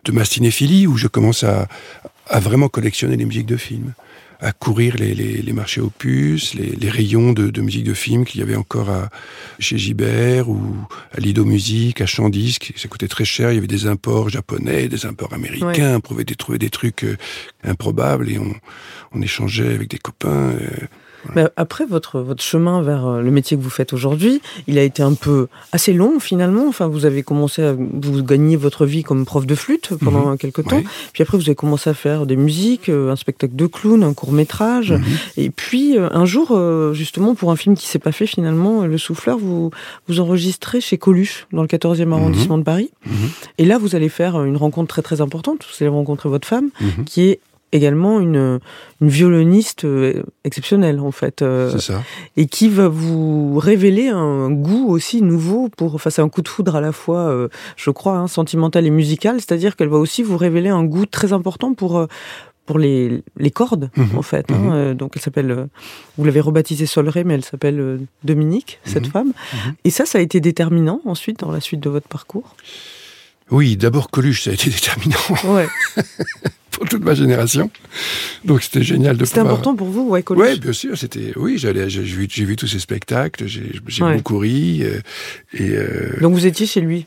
[0.05, 1.67] de ma cinéphilie, où je commence à,
[2.27, 3.93] à vraiment collectionner les musiques de films,
[4.41, 8.25] à courir les, les, les marchés opus, les, les rayons de, de musique de film
[8.25, 9.09] qu'il y avait encore à,
[9.59, 10.61] chez Gibert ou
[11.13, 12.73] à Lido Musique, à Chandisque.
[12.75, 13.51] Ça coûtait très cher.
[13.51, 15.95] Il y avait des imports japonais, des imports américains.
[15.97, 17.15] On pouvait des- trouver des trucs euh,
[17.63, 18.53] improbables et on,
[19.13, 20.51] on échangeait avec des copains.
[20.51, 20.67] euh,
[21.33, 24.83] Mais après, votre, votre chemin vers euh, le métier que vous faites aujourd'hui, il a
[24.83, 26.67] été un peu assez long finalement.
[26.67, 30.37] Enfin, vous avez commencé à vous gagner votre vie comme prof de flûte pendant Mhm.
[30.37, 30.81] quelques temps.
[31.13, 34.13] Puis après, vous avez commencé à faire des musiques, euh, un spectacle de clown, un
[34.13, 34.91] court métrage.
[34.91, 35.03] Mhm.
[35.37, 36.57] Et puis euh, un jour,
[36.93, 39.71] justement, pour un film qui s'est pas fait finalement, Le Souffleur, vous
[40.07, 42.91] vous enregistrez chez Coluche dans le 14e arrondissement de Paris.
[43.05, 43.13] Mhm.
[43.57, 45.59] Et là, vous allez faire une rencontre très très importante.
[45.67, 47.05] Vous allez rencontrer votre femme, Mhm.
[47.05, 47.39] qui est
[47.71, 48.59] également une,
[49.01, 52.03] une violoniste euh, exceptionnelle en fait, euh, C'est ça.
[52.37, 56.47] et qui va vous révéler un goût aussi nouveau pour, enfin c'est un coup de
[56.47, 60.23] foudre à la fois, euh, je crois, hein, sentimental et musical, c'est-à-dire qu'elle va aussi
[60.23, 62.07] vous révéler un goût très important pour euh,
[62.65, 64.17] pour les, les cordes Mhm.
[64.17, 64.49] en fait.
[64.51, 64.87] hein.
[64.89, 64.93] Mhm.
[64.95, 65.67] Donc elle s'appelle,
[66.17, 69.11] vous l'avez rebaptisée Solré, mais elle s'appelle Dominique, cette Mhm.
[69.11, 69.33] femme.
[69.83, 72.55] Et ça, ça a été déterminant ensuite dans la suite de votre parcours?
[73.51, 75.67] Oui, d'abord Coluche, ça a été déterminant Ouais.
[76.75, 77.69] pour toute ma génération.
[78.43, 79.53] Donc c'était génial de C'était pouvoir...
[79.55, 80.43] important pour vous, ouais, Coluche.
[80.43, 81.31] Ouais, bien sûr, c'était.
[81.35, 84.15] Oui, j'allais, j'ai vu, j'ai vu tous ces spectacles, j'ai, j'ai Ouais.
[84.17, 84.81] beaucoup ri.
[84.83, 84.99] euh,
[85.53, 87.05] et euh, Donc vous étiez chez lui?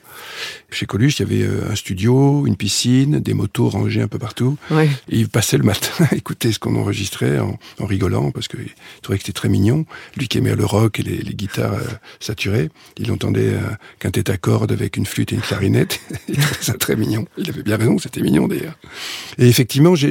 [0.71, 4.19] Chez Coluche, il y avait euh, un studio, une piscine, des motos rangées un peu
[4.19, 4.57] partout.
[4.71, 4.89] Ouais.
[5.09, 8.67] Et il passait le matin à écouter ce qu'on enregistrait en, en rigolant parce qu'il
[9.03, 9.87] trouvait que c'était très mignon.
[10.17, 11.81] Lui qui aimait le rock et les, les guitares euh,
[12.21, 16.01] saturées, il entendait un quintet à cordes avec une flûte et une clarinette.
[16.29, 17.27] il trouvait ça très mignon.
[17.39, 18.79] Il avait bien raison, c'était mignon d'ailleurs.
[19.39, 20.11] Et effectivement, j'ai,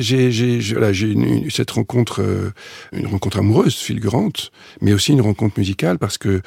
[0.71, 2.51] voilà, une- cette rencontre, euh,
[2.93, 6.41] une rencontre amoureuse, fulgurante, mais aussi une rencontre musicale parce que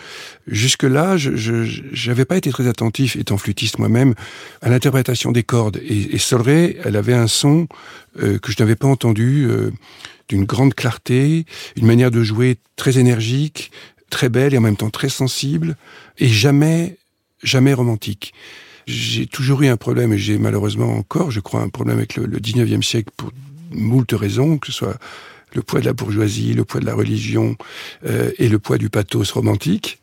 [0.49, 4.00] jusque-là, je, je, j'avais pas été très attentif, étant flûtiste moi-même,
[4.63, 5.79] à l'interprétation des cordes.
[5.79, 6.21] Et, et
[6.85, 7.67] elle avait un son
[8.21, 9.71] euh, que je n'avais pas entendu, euh,
[10.29, 11.45] d'une grande clarté,
[11.77, 13.71] une manière de jouer très énergique,
[14.11, 15.77] très belle et en même temps très sensible,
[16.19, 16.99] et jamais,
[17.43, 18.33] jamais romantique.
[18.87, 22.27] J'ai toujours eu un problème, et j'ai malheureusement encore, je crois, un problème avec le,
[22.27, 23.31] le 19e siècle pour
[23.71, 24.99] moult raisons, que ce soit
[25.55, 27.57] le poids de la bourgeoisie, le poids de la religion
[28.07, 30.00] euh, et le poids du pathos romantique.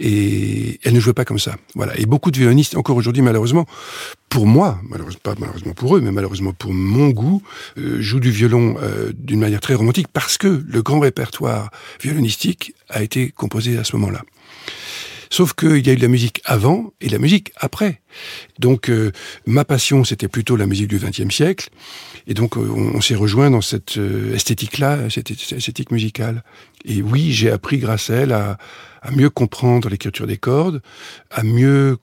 [0.00, 1.56] Et elle ne jouait pas comme ça.
[1.74, 1.98] Voilà.
[1.98, 3.66] Et beaucoup de violonistes, encore aujourd'hui, malheureusement,
[4.28, 7.42] pour moi, malheureusement, pas malheureusement pour eux, mais malheureusement pour mon goût,
[7.78, 12.74] euh, jouent du violon euh, d'une manière très romantique parce que le grand répertoire violonistique
[12.88, 14.22] a été composé à ce moment-là.
[15.30, 18.00] Sauf qu'il y a eu de la musique avant et de la musique après.
[18.58, 19.12] Donc euh,
[19.46, 21.68] ma passion, c'était plutôt la musique du XXe siècle.
[22.26, 26.42] Et donc euh, on, on s'est rejoint dans cette euh, esthétique-là, cette est- esthétique musicale.
[26.84, 28.58] Et oui, j'ai appris grâce à elle à,
[29.02, 30.80] à mieux comprendre l'écriture des cordes,
[31.30, 31.98] à mieux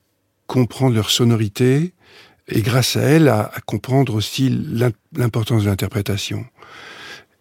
[0.47, 1.93] comprendre leur sonorité,
[2.47, 6.45] et grâce à elle à, à comprendre aussi l'im- l'importance de l'interprétation.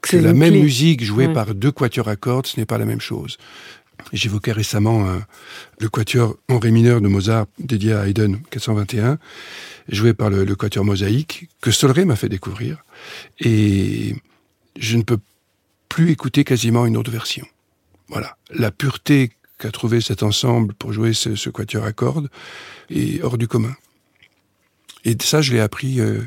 [0.01, 0.63] Que C'est la même clé.
[0.63, 1.33] musique jouée Ouais.
[1.35, 3.37] par deux quatuors à cordes, ce n'est pas la même chose.
[4.13, 5.19] J'évoquais récemment euh,
[5.81, 9.19] le quatuor en ré mineur de Mozart dédié à Haydn 421,
[9.89, 12.85] joué par le, quatuor mosaïque, que Solré m'a fait découvrir.
[13.41, 14.17] Et
[14.79, 15.19] je ne peux
[15.89, 17.47] plus écouter quasiment une autre version.
[18.09, 18.37] Voilà.
[18.51, 22.29] La pureté qu'a trouvé cet ensemble pour jouer ce, ce quatuor à cordes
[22.91, 23.75] est hors du commun.
[25.05, 26.23] Et ça, je l'ai appris euh,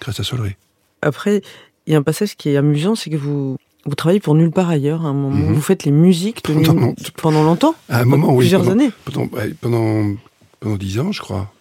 [0.00, 0.56] grâce à Solré.
[1.02, 1.42] Après,
[1.86, 4.50] il y a un passage qui est amusant, c'est que vous, vous travaillez pour nulle
[4.50, 5.04] part ailleurs.
[5.06, 5.54] À un moment, Mhm.
[5.54, 7.02] vous faites les musiques de- Pendant longtemps.
[7.16, 7.74] pendant longtemps.
[7.88, 8.38] À un moment, oui.
[8.44, 8.90] Plusieurs pendant- années.
[9.04, 10.14] Pendant, ouais, pendant,
[10.60, 11.52] pendant 10 ans, je crois.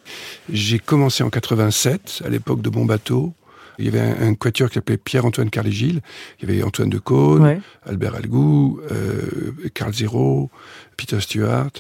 [0.52, 3.34] J'ai commencé en 87, à l'époque de Bon Bateau.
[3.78, 6.02] Il y avait un, un quatuor qui s'appelait Pierre-Antoine Carlégil.
[6.42, 7.62] Il y avait Antoine de Caunes, Ouais.
[7.86, 10.50] Albert Algou, euh, Carl Zero,
[10.98, 11.72] Peter Stewart.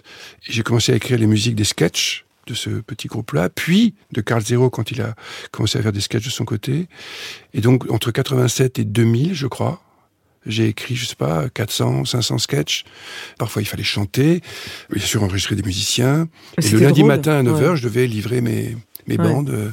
[0.41, 4.41] J'ai commencé à écrire les musiques des sketchs de ce petit groupe-là, puis de Carl
[4.41, 5.13] Zero quand il a
[5.51, 6.87] commencé à faire des sketchs de son côté.
[7.53, 9.81] Et donc, entre 87 et 2000, je crois,
[10.45, 12.83] j'ai écrit, je sais pas, 400, 500 sketchs.
[13.37, 14.41] Parfois, il fallait chanter,
[14.91, 16.27] bien sûr, enregistrer des musiciens.
[16.61, 17.07] Et le lundi drôle.
[17.11, 17.77] matin à 9h, Ouais.
[17.77, 18.75] je devais livrer mes,
[19.09, 19.23] mes Ouais.
[19.33, 19.69] bandes euh,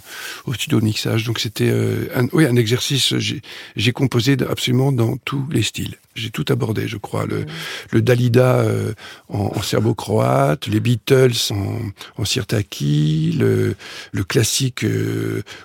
[0.46, 1.24] au studio de mixage.
[1.24, 3.14] Donc c'était euh, un, oui, un exercice.
[3.76, 5.94] J'ai composé absolument dans tous les styles.
[6.14, 7.26] J'ai tout abordé, je crois.
[7.26, 7.44] Le,
[7.92, 8.94] le Dalida euh,
[9.28, 11.78] en, en serbo-croate, les Beatles en,
[12.16, 13.74] en sirtaki, le,
[14.12, 14.84] le classique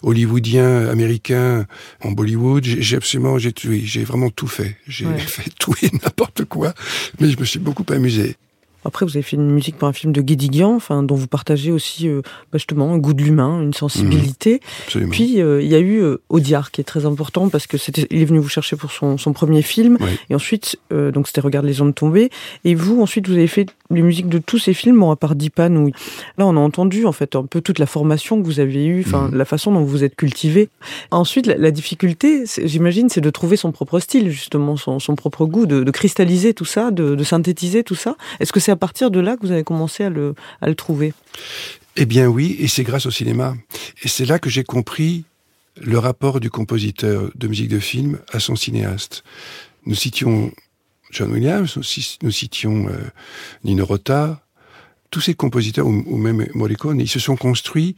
[0.02, 1.66] hollywoodien américain
[2.02, 2.64] en Bollywood.
[2.66, 4.76] J'ai absolument, j'ai oui, vraiment tout fait.
[4.88, 5.18] J'ai Ouais.
[5.38, 6.74] fait tout et n'importe quoi,
[7.20, 8.36] mais je me suis beaucoup amusé.
[8.86, 11.72] Après, vous avez fait une musique pour un film de Guédiguian, enfin, dont vous partagez
[11.72, 14.60] aussi euh, bah, justement un goût de l'humain, une sensibilité.
[14.86, 15.12] Absolument.
[15.12, 18.08] Puis euh, il y a eu euh, Audiard qui est très important parce que c'était,
[18.10, 19.98] il est venu vous chercher pour son, son premier film.
[20.00, 20.10] Oui.
[20.30, 22.30] Et ensuite, euh, donc c'était Regarde les ondes tomber.
[22.66, 25.36] Et vous, ensuite, vous avez fait les musiques de tous ces films, bon, à part
[25.36, 25.88] Dipan, où
[26.38, 29.04] là, on a entendu en fait un peu toute la formation que vous avez eue,
[29.06, 29.38] enfin, Mhm.
[29.38, 30.70] la façon dont vous êtes cultivé.
[31.12, 35.46] Ensuite, la, la difficulté, j'imagine, c'est de trouver son propre style, justement, son, son propre
[35.46, 38.16] goût, de, de cristalliser tout ça, de, de synthétiser tout ça.
[38.40, 40.36] Est-ce que c'est à partir de là que vous avez commencé à le,
[40.76, 41.14] trouver
[41.96, 43.56] Eh bien oui, et c'est grâce au cinéma.
[44.04, 45.26] Et c'est là que j'ai compris
[45.82, 49.24] le rapport du compositeur de musique de film à son cinéaste.
[49.86, 50.52] Nous citions
[51.12, 51.78] John Williams,
[52.22, 53.10] nous citions euh,
[53.64, 54.42] Nino Rota,
[55.10, 57.96] tous ces compositeurs, ou, même Morricone, ils se sont construits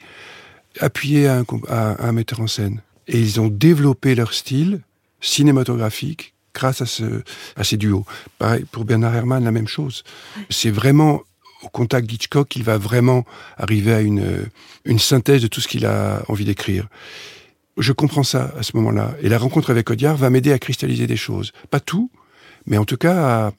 [0.80, 2.82] appuyés à un, metteur en scène.
[3.08, 4.82] Et ils ont développé leur style
[5.22, 7.24] cinématographique grâce à, ce,
[7.56, 8.06] à ces duos.
[8.38, 10.04] Pareil, pour Bernard Herrmann, la même chose.
[10.50, 11.22] C'est vraiment
[11.64, 13.26] au contact d'Hitchcock qu'il va vraiment
[13.58, 14.50] arriver à une,
[14.86, 16.88] une synthèse de tout ce qu'il a envie d'écrire.
[17.78, 19.16] Je comprends ça à ce moment-là.
[19.22, 21.54] Et la rencontre avec Audiard va m'aider à cristalliser des choses.
[21.72, 22.12] Pas tout,
[22.68, 23.52] mais en tout cas à,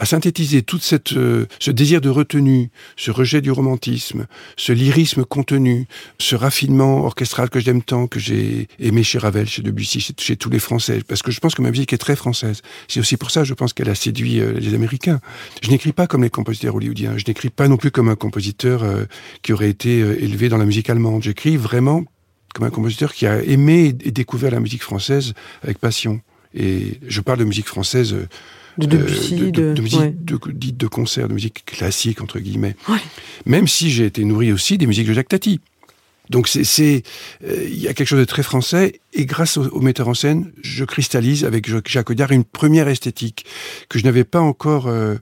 [0.00, 5.24] à synthétiser toute cette, euh, ce désir de retenue, ce rejet du romantisme, ce lyrisme
[5.24, 5.86] contenu,
[6.18, 10.36] ce raffinement orchestral que j'aime tant, que j'ai aimé chez Ravel, chez Debussy, chez, chez,
[10.36, 12.62] tous les Français, parce que je pense que ma musique est très française.
[12.88, 15.20] C'est aussi pour ça, je pense qu'elle a séduit euh, les Américains.
[15.62, 18.82] Je n'écris pas comme les compositeurs hollywoodiens, je n'écris pas non plus comme un compositeur
[18.82, 19.04] euh,
[19.42, 21.22] qui aurait été euh, élevé dans la musique allemande.
[21.22, 22.04] J'écris vraiment
[22.54, 26.22] comme un compositeur qui a aimé et découvert la musique française avec passion.
[26.54, 28.16] Et je parle de musique française
[28.78, 30.14] de Debussy, euh, de, de, musique ouais.
[30.16, 32.76] de, dite de concert, de musique classique entre guillemets.
[32.88, 32.98] Ouais.
[33.46, 35.60] Même si j'ai été nourri aussi des musiques de Jacques Tati.
[36.28, 37.02] Donc c'est, il
[37.48, 40.52] euh, y a quelque chose de très français et grâce au, au, metteur en scène,
[40.62, 43.44] je cristallise avec Jacques Audiard une première esthétique
[43.88, 45.16] que je n'avais pas encore euh,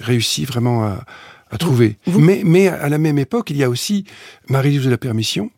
[0.00, 1.04] réussi vraiment à,
[1.50, 1.98] à trouver.
[2.06, 2.20] Vous...
[2.20, 4.04] Mais, mais à la même époque, il y a aussi
[4.48, 5.50] Marie-Louise de la Permission,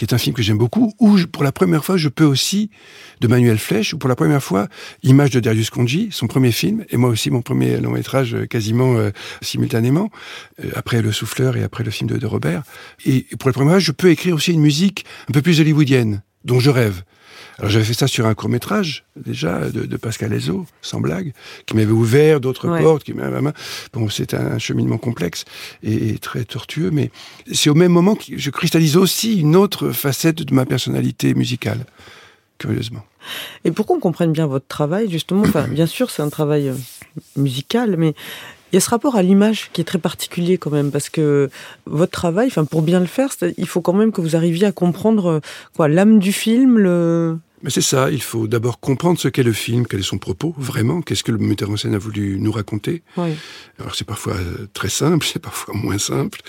[0.00, 2.24] qui est un film que j'aime beaucoup, où je, pour la première fois, je peux
[2.24, 2.70] aussi,
[3.20, 4.66] de Manuel Flèche, ou pour la première fois,
[5.02, 8.46] Image de Darius Conji, son premier film, et moi aussi mon premier long métrage euh,
[8.46, 9.10] quasiment euh,
[9.42, 10.08] simultanément,
[10.64, 12.62] euh, après Le Souffleur et après le film de, de Robert.
[13.04, 16.22] Et, pour la première fois, je peux écrire aussi une musique un peu plus hollywoodienne,
[16.46, 17.02] dont je rêve.
[17.60, 21.34] Alors j'avais fait ça sur un court métrage déjà de, de Pascal Ezo, sans blague,
[21.66, 22.82] qui m'avait ouvert d'autres Ouais.
[22.82, 23.04] portes.
[23.04, 23.38] Qui m'avait
[23.92, 25.44] bon, c'est un cheminement complexe
[25.82, 27.10] et, et très tortueux, mais
[27.52, 31.84] c'est au même moment que je cristallise aussi une autre facette de ma personnalité musicale,
[32.58, 33.04] curieusement.
[33.64, 36.74] Et pour qu'on comprenne bien votre travail, justement, enfin, bien sûr, c'est un travail euh,
[37.36, 38.14] musical, mais
[38.72, 41.50] il y a ce rapport à l'image qui est très particulier quand même, parce que
[41.86, 44.72] votre travail, enfin, pour bien le faire, il faut quand même que vous arriviez à
[44.72, 45.40] comprendre euh,
[45.76, 49.52] quoi, l'âme du film, le, mais c'est ça, il faut d'abord comprendre ce qu'est le
[49.52, 52.52] film, quel est son propos, vraiment, qu'est-ce que le metteur en scène a voulu nous
[52.52, 53.02] raconter.
[53.18, 53.34] Oui.
[53.78, 54.36] Alors c'est parfois
[54.72, 56.40] très simple, c'est parfois moins simple,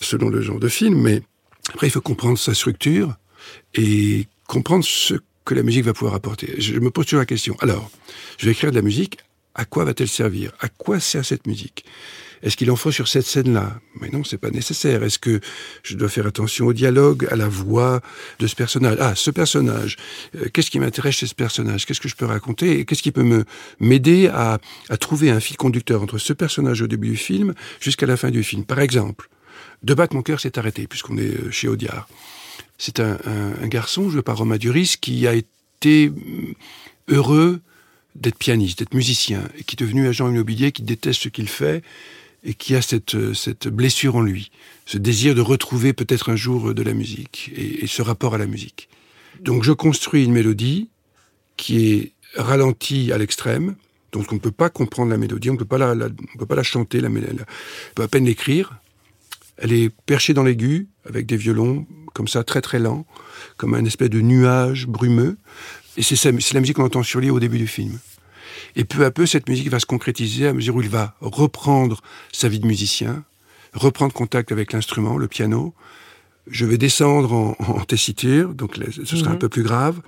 [0.00, 1.22] selon le genre de film, mais
[1.70, 3.14] après il faut comprendre sa structure
[3.74, 5.14] et comprendre ce
[5.46, 6.54] que la musique va pouvoir apporter.
[6.58, 7.90] Je me pose toujours la question, alors,
[8.36, 9.18] je vais écrire de la musique,
[9.60, 10.52] à quoi va-t-elle servir?
[10.60, 11.84] À quoi sert cette musique?
[12.42, 13.78] Est-ce qu'il en faut sur cette scène-là?
[14.00, 15.02] Mais non, c'est pas nécessaire.
[15.02, 15.38] Est-ce que
[15.82, 18.00] je dois faire attention au dialogue, à la voix
[18.38, 18.96] de ce personnage?
[18.98, 19.98] Ah, ce personnage.
[20.36, 21.84] Euh, qu'est-ce qui m'intéresse chez ce personnage?
[21.84, 22.78] Qu'est-ce que je peux raconter?
[22.78, 23.44] Et qu'est-ce qui peut me
[23.80, 24.58] m'aider à,
[24.98, 28.42] trouver un fil conducteur entre ce personnage au début du film jusqu'à la fin du
[28.42, 28.64] film?
[28.64, 29.28] Par exemple,
[29.82, 32.08] De battre mon cœur s'est arrêté puisqu'on est euh, chez Audiard.
[32.78, 33.18] C'est un,
[33.64, 36.10] garçon joué par Romain Duris qui a été
[37.08, 37.60] heureux
[38.14, 41.82] d'être pianiste, d'être musicien, et qui est devenu agent immobilier, qui déteste ce qu'il fait,
[42.44, 44.50] et qui a cette, cette blessure en lui,
[44.86, 48.46] ce désir de retrouver peut-être un jour de la musique et, ce rapport à la
[48.46, 48.88] musique.
[49.40, 50.88] Donc je construis une mélodie
[51.56, 53.76] qui est ralentie à l'extrême,
[54.12, 55.94] donc on ne peut pas comprendre la mélodie, on ne peut pas la,
[56.38, 58.80] peut pas la chanter, la, on peut à peine l'écrire.
[59.58, 63.06] Elle est perchée dans l'aigu avec des violons comme ça très très lents,
[63.56, 65.36] comme un espèce de nuage brumeux.
[65.96, 67.98] Et c'est la musique qu'on entend sur lui au début du film.
[68.76, 72.00] Et peu à peu, cette musique va se concrétiser à mesure où il va reprendre
[72.32, 73.24] sa vie de musicien,
[73.72, 75.74] reprendre contact avec l'instrument, le piano.
[76.46, 79.34] Je vais descendre en, en tessiture, donc ce sera mm -hmm.
[79.34, 80.00] un peu plus grave.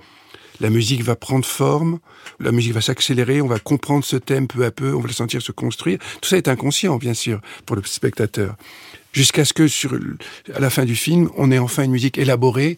[0.59, 1.99] La musique va prendre forme,
[2.39, 5.13] la musique va s'accélérer, on va comprendre ce thème peu à peu, on va le
[5.13, 5.97] sentir se construire.
[6.21, 8.55] Tout ça est inconscient, bien sûr, pour le spectateur.
[9.11, 9.91] Jusqu'à ce que, sur,
[10.53, 12.77] à la fin du film, on ait enfin une musique élaborée,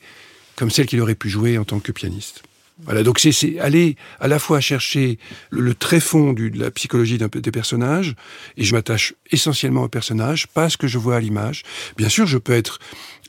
[0.55, 2.43] comme celle qu'il aurait pu jouer en tant que pianiste.
[2.83, 5.17] Voilà, donc c'est aller à la fois chercher
[5.49, 8.15] le, le du, de la psychologie des personnages,
[8.57, 11.63] et je m'attache essentiellement aux personnages, pas à ce que je vois à l'image.
[11.95, 12.79] Bien sûr, je peux être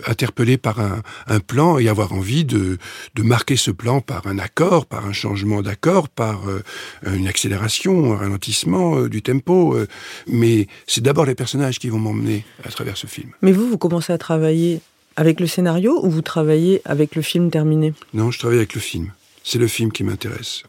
[0.05, 2.79] interpellé par un, un plan et avoir envie de,
[3.15, 6.63] de, marquer ce plan par un accord, par un changement d'accord, par euh,
[7.07, 9.77] une accélération, un ralentissement euh, du tempo.
[9.77, 9.87] Euh,
[10.27, 13.31] mais c'est d'abord les personnages qui vont m'emmener à travers ce film.
[13.43, 14.81] Mais vous, vous commencez à travailler
[15.15, 17.95] avec le scénario ou vous travaillez avec le film terminé?
[18.13, 19.13] Non, je travaille avec le film
[19.47, 20.65] c'est le film qui m'intéresse.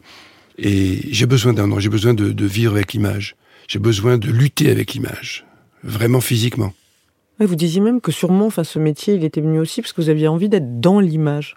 [0.56, 3.34] Et j'ai besoin d'un j'ai besoin de, de, vivre avec l'image.
[3.66, 5.44] J'ai besoin de lutter avec l'image,
[5.82, 6.72] vraiment physiquement.
[7.40, 10.08] Vous disiez même que sûrement, enfin, ce métier, il était venu aussi parce que vous
[10.08, 11.56] aviez envie d'être dans l'image.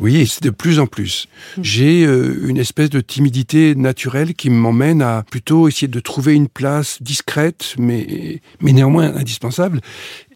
[0.00, 1.28] Oui, c'est de plus en plus.
[1.56, 1.62] Mmh.
[1.62, 6.48] J'ai euh, une espèce de timidité naturelle qui m'emmène à plutôt essayer de trouver une
[6.48, 9.80] place discrète, mais, mais néanmoins indispensable.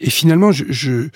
[0.00, 1.08] Et finalement, je, je,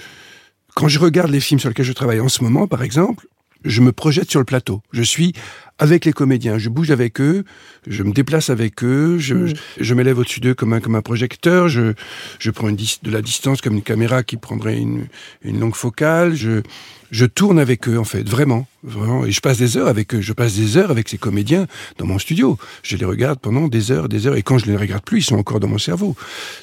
[0.74, 3.26] quand je regarde les films sur lesquels je travaille en ce moment, par exemple,
[3.64, 4.82] je me projette sur le plateau.
[4.92, 5.32] Je suis
[5.78, 7.44] avec les comédiens, je bouge avec eux,
[7.86, 9.46] je me déplace avec eux, je, Mm.
[9.48, 11.94] je, je m'élève au-dessus d'eux comme un, comme un projecteur, je,
[12.38, 15.06] je prends une de la distance comme une caméra qui prendrait une,
[15.42, 16.62] une longue focale, je,
[17.10, 20.20] je tourne avec eux en fait, vraiment, vraiment, et je passe des heures avec eux,
[20.20, 21.66] je passe des heures avec ces comédiens
[21.98, 22.58] dans mon studio.
[22.82, 25.24] Je les regarde pendant des heures, des heures, et quand je les regarde plus, ils
[25.24, 26.16] sont encore dans mon cerveau.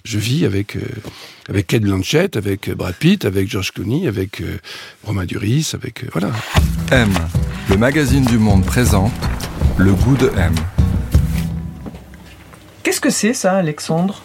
[0.06, 0.82] Je vis avec euh,
[1.50, 4.58] avec Kate Blanchett, avec euh, Brad Pitt, avec George Clooney, avec euh,
[5.04, 6.32] Romain Duris, avec euh, voilà.
[6.92, 7.14] M,
[7.70, 8.66] le magazine du monde
[9.10, 10.54] présente Le goût de M.
[12.84, 14.22] Qu'est-ce que c'est ça, Alexandre?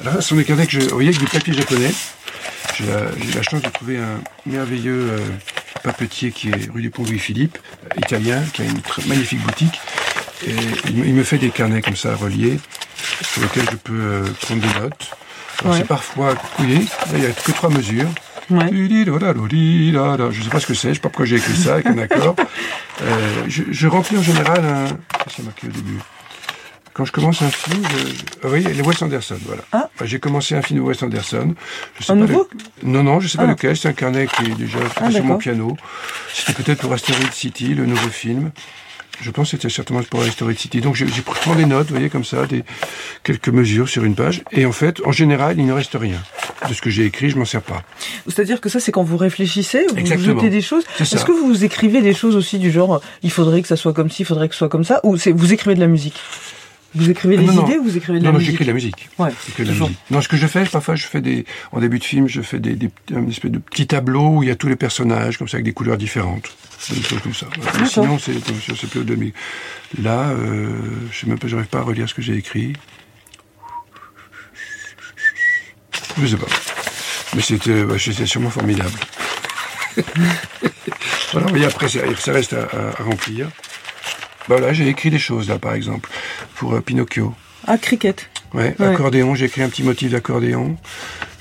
[0.00, 1.90] Alors, ce sont des carnets que je, vous voyez, avec du papier japonais.
[2.76, 5.18] J'ai la, chance de trouver un merveilleux euh,
[5.82, 9.80] papetier qui est rue du Pont Louis-Philippe, euh, italien, qui a une très magnifique boutique.
[10.46, 10.54] Et
[10.88, 12.58] il, me- il me fait des carnets comme ça, reliés,
[13.22, 15.10] sur lesquels je peux euh, prendre des notes.
[15.64, 15.78] Ouais.
[15.78, 16.78] C'est parfois couillé.
[16.80, 18.08] Là, il n'y a que trois mesures.
[18.50, 18.68] Ouais.
[18.72, 21.74] Je ne sais pas ce que c'est, je ne sais pas pourquoi j'ai écrit ça
[21.74, 22.36] avec un accord.
[23.02, 24.84] Euh, je, je remplis en général un...
[25.34, 25.98] C'est marqué au début
[26.92, 28.12] Quand je commence un film, je...
[28.44, 29.62] ah, voyez, les Wes Anderson, voilà.
[29.72, 29.88] Ah.
[30.04, 31.54] J'ai commencé un film de Wes Anderson.
[31.98, 32.48] Je sais Un pas nouveau
[32.82, 33.50] le- Non, non, je sais pas Ah.
[33.50, 33.76] lequel.
[33.76, 35.76] C'est un carnet qui est déjà Ah, sur mon piano.
[36.32, 38.50] C'était peut-être pour Asteroid City, le nouveau film.
[39.20, 40.80] Je pense que c'était certainement pour Asteroid City.
[40.80, 42.64] Donc j'ai prends des notes, vous voyez, comme ça, des,
[43.22, 44.42] quelques mesures sur une page.
[44.52, 46.22] Et en fait, en général, il ne reste rien.
[46.68, 47.82] De ce que j'ai écrit, je m'en sers pas.
[48.26, 50.40] C'est-à-dire que ça, c'est quand vous réfléchissez, vous Exactement.
[50.40, 50.84] jetez des choses.
[51.00, 54.10] Est-ce que vous écrivez des choses aussi du genre, il faudrait que ça soit comme
[54.10, 56.20] ci, il faudrait que ce soit comme ça, ou vous écrivez de la musique?
[56.94, 57.66] Vous écrivez Ah, des non, non.
[57.66, 59.08] idées ou vous écrivez de Non, la non, j'écris de la musique.
[59.18, 59.98] Ouais, de la musique.
[60.10, 62.60] Non, ce que je fais, parfois, je fais des, en début de film, je fais
[62.60, 65.48] des, des, un espèce de petits tableaux où il y a tous les personnages, comme
[65.48, 66.54] ça, avec des couleurs différentes.
[66.90, 67.46] Des choses comme ça.
[67.60, 67.86] Voilà.
[67.86, 68.32] Sinon, c'est,
[68.76, 69.16] c'est plus de
[70.02, 70.68] Là, euh,
[71.10, 72.74] je sais même pas, j'arrive pas à relire ce que j'ai écrit.
[76.20, 76.46] Je sais pas.
[77.34, 78.92] Mais c'était, bah, c'était sûrement formidable.
[81.32, 83.48] voilà, mais après, ça, ça reste à, à- à remplir.
[84.48, 86.10] Bah là, j'ai écrit des choses, là, par exemple,
[86.56, 87.34] pour euh, Pinocchio.
[87.66, 88.28] Ah, cricket.
[88.52, 88.86] Ouais, Ouais.
[88.88, 90.76] accordéon, j'ai écrit un petit motif d'accordéon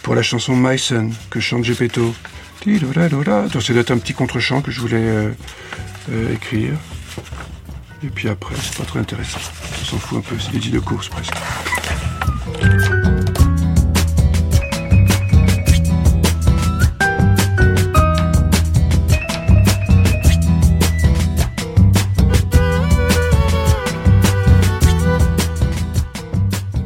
[0.03, 2.13] pour la chanson My Son que chante Gepetto.
[2.65, 5.31] Être un petit contre-champ que je voulais euh,
[6.11, 6.73] euh, écrire.
[8.03, 9.39] Et puis après, c'est pas très intéressant.
[9.81, 11.33] On s'en fout un peu, c'est des idées de course presque.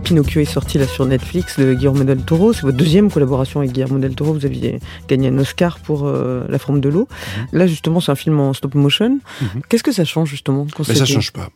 [0.08, 2.54] Pinocchio est sorti là sur Netflix de Guillermo del Toro.
[2.54, 4.34] C'est votre deuxième collaboration avec Guillermo del Toro.
[4.34, 7.10] Vous aviez gagné un Oscar pour euh, La forme de l'eau.
[7.52, 9.20] Là, justement, c'est un film en stop motion.
[9.42, 9.62] Mhm.
[9.68, 11.50] Qu'est-ce que ça change justement quand Mais ça c'est- change pas.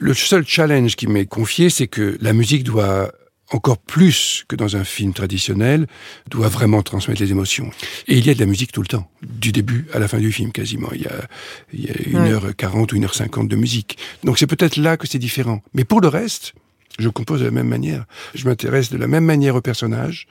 [0.00, 3.12] Le seul challenge qui m'est confié, c'est que la musique doit
[3.52, 5.86] encore plus que dans un film traditionnel,
[6.28, 7.70] doit vraiment transmettre les émotions.
[8.08, 10.18] Et il y a de la musique tout le temps, du début à la fin
[10.18, 10.88] du film quasiment.
[10.94, 11.28] Il y a,
[11.72, 12.32] il y a une Ouais.
[12.32, 13.98] heure quarante ou une heure cinquante de musique.
[14.24, 15.62] Donc c'est peut-être là que c'est différent.
[15.74, 16.54] Mais pour le reste,
[16.98, 18.04] je compose de la même manière.
[18.34, 20.26] Je m'intéresse de la même manière aux personnages,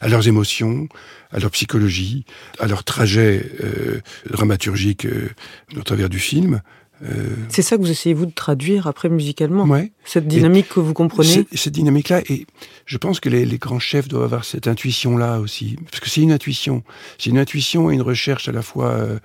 [0.00, 0.88] à leurs émotions,
[1.30, 2.24] à leur psychologie,
[2.58, 5.28] à leur trajet euh, dramaturgique euh,
[5.76, 6.60] au travers du film.
[7.04, 9.64] Euh, C'est ça que vous essayez vous de traduire après musicalement.
[9.64, 9.92] ouais.
[10.04, 11.46] Cette dynamique que vous comprenez?
[11.52, 12.46] Cette, dynamique-là, et
[12.86, 16.22] je pense que les, les grands chefs doivent avoir cette intuition-là aussi, parce que c'est
[16.22, 16.82] une intuition,
[17.18, 19.18] c'est une intuition et une recherche à la fois euh,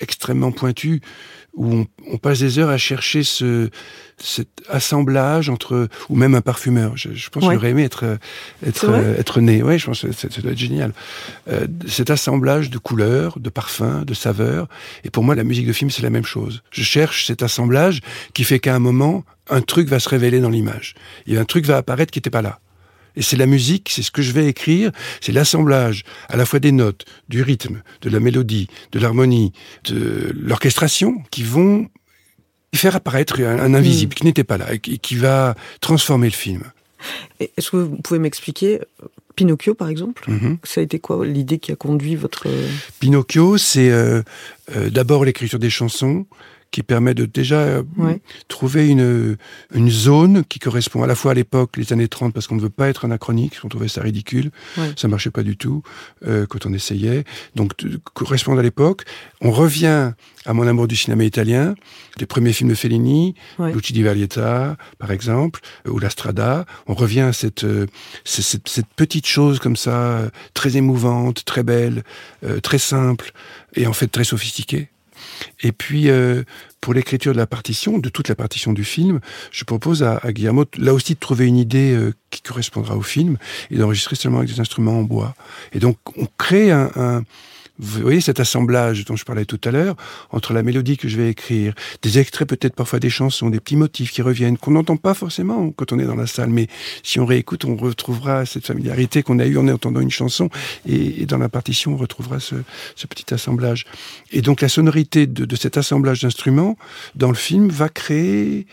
[0.00, 1.02] extrêmement pointue,
[1.58, 3.68] où on, on passe des heures à chercher ce,
[4.16, 6.96] cet assemblage entre, ou même un parfumeur.
[6.96, 7.48] Je, je pense Ouais.
[7.50, 8.18] que j'aurais aimé être,
[8.66, 9.62] être, euh, être né.
[9.62, 10.92] Ouais, je pense que ça, ça doit être génial.
[11.50, 14.68] Euh, cet assemblage de couleurs, de parfums, de saveurs.
[15.04, 16.62] Et pour moi, la musique de film, c'est la même chose.
[16.70, 18.00] Je cherche cet assemblage
[18.34, 20.94] qui fait qu'à un moment, un truc va se révéler dans l'image.
[21.26, 22.60] Et un truc va apparaître qui n'était pas là.
[23.18, 26.60] Et c'est la musique, c'est ce que je vais écrire, c'est l'assemblage à la fois
[26.60, 29.52] des notes, du rythme, de la mélodie, de l'harmonie,
[29.84, 31.88] de l'orchestration qui vont
[32.74, 36.62] faire apparaître un, un invisible qui n'était pas là et qui, va transformer le film.
[37.40, 38.78] Est-ce que vous pouvez m'expliquer
[39.34, 40.58] Pinocchio, par exemple Mhm.
[40.62, 42.48] Ça a été quoi l'idée qui a conduit votre...
[42.48, 42.68] euh,
[43.00, 44.22] Pinocchio, c'est euh,
[44.76, 46.26] euh, d'abord l'écriture des chansons
[46.70, 48.20] qui permet de déjà euh, Ouais.
[48.48, 49.36] trouver une,
[49.74, 52.60] une zone qui correspond à la fois à l'époque, les années 30, parce qu'on ne
[52.60, 54.92] veut pas être anachronique, on trouvait ça ridicule, Ouais.
[54.96, 55.82] ça marchait pas du tout
[56.26, 57.24] euh, quand on essayait.
[57.54, 57.72] Donc,
[58.14, 59.04] correspondre à l'époque.
[59.40, 60.12] On revient
[60.46, 61.74] à mon amour du cinéma italien,
[62.18, 63.72] des premiers films de Fellini, Ouais.
[63.72, 66.66] Luci di Varietà, par exemple, euh, ou La Strada.
[66.86, 67.86] On revient à cette, euh,
[68.24, 72.04] cette, cette petite chose comme ça, très émouvante, très belle,
[72.44, 73.32] euh, très simple,
[73.74, 74.88] et en fait très sophistiquée.
[75.62, 76.42] Et puis, euh,
[76.80, 79.20] pour l'écriture de la partition, de toute la partition du film,
[79.50, 83.36] je propose à, Guillermo, là aussi, de trouver une idée euh, qui correspondra au film
[83.70, 85.34] et d'enregistrer seulement avec des instruments en bois.
[85.72, 87.22] Et donc, on crée un, un-
[87.78, 89.94] Vous voyez cet assemblage dont je parlais tout à l'heure,
[90.30, 93.76] entre la mélodie que je vais écrire, des extraits peut-être parfois des chansons, des petits
[93.76, 96.66] motifs qui reviennent, qu'on n'entend pas forcément quand on est dans la salle, mais
[97.02, 100.50] si on réécoute, on retrouvera cette familiarité qu'on a eue en entendant une chanson,
[100.88, 102.56] et, dans la partition, on retrouvera ce,
[103.08, 103.86] petit assemblage.
[104.32, 106.76] Et donc la sonorité de, cet assemblage d'instruments
[107.14, 108.66] dans le film va créer,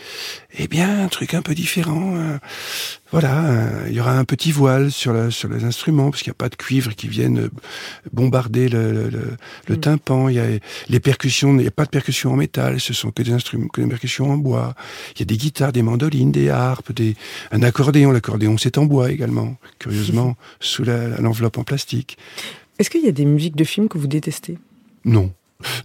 [0.57, 2.15] eh bien, un truc un peu différent.
[3.21, 6.37] Voilà, il y aura un petit voile sur, sur les instruments, parce qu'il n'y a
[6.37, 7.49] pas de cuivre qui viennent
[8.11, 9.79] bombarder le, le, mm.
[9.79, 10.27] tympan.
[10.27, 10.47] Il y a
[10.89, 13.69] les percussions, il n'y a pas de percussions en métal, ce sont que des instruments,
[13.69, 14.75] que des percussions en bois.
[15.15, 17.15] Il y a des guitares, des mandolines, des harpes, des,
[17.51, 18.11] un accordéon.
[18.11, 22.17] L'accordéon, c'est en bois également, curieusement, sous l'enveloppe en plastique.
[22.79, 24.57] Est-ce qu'il y a des musiques de films que vous détestez?
[25.05, 25.31] Non.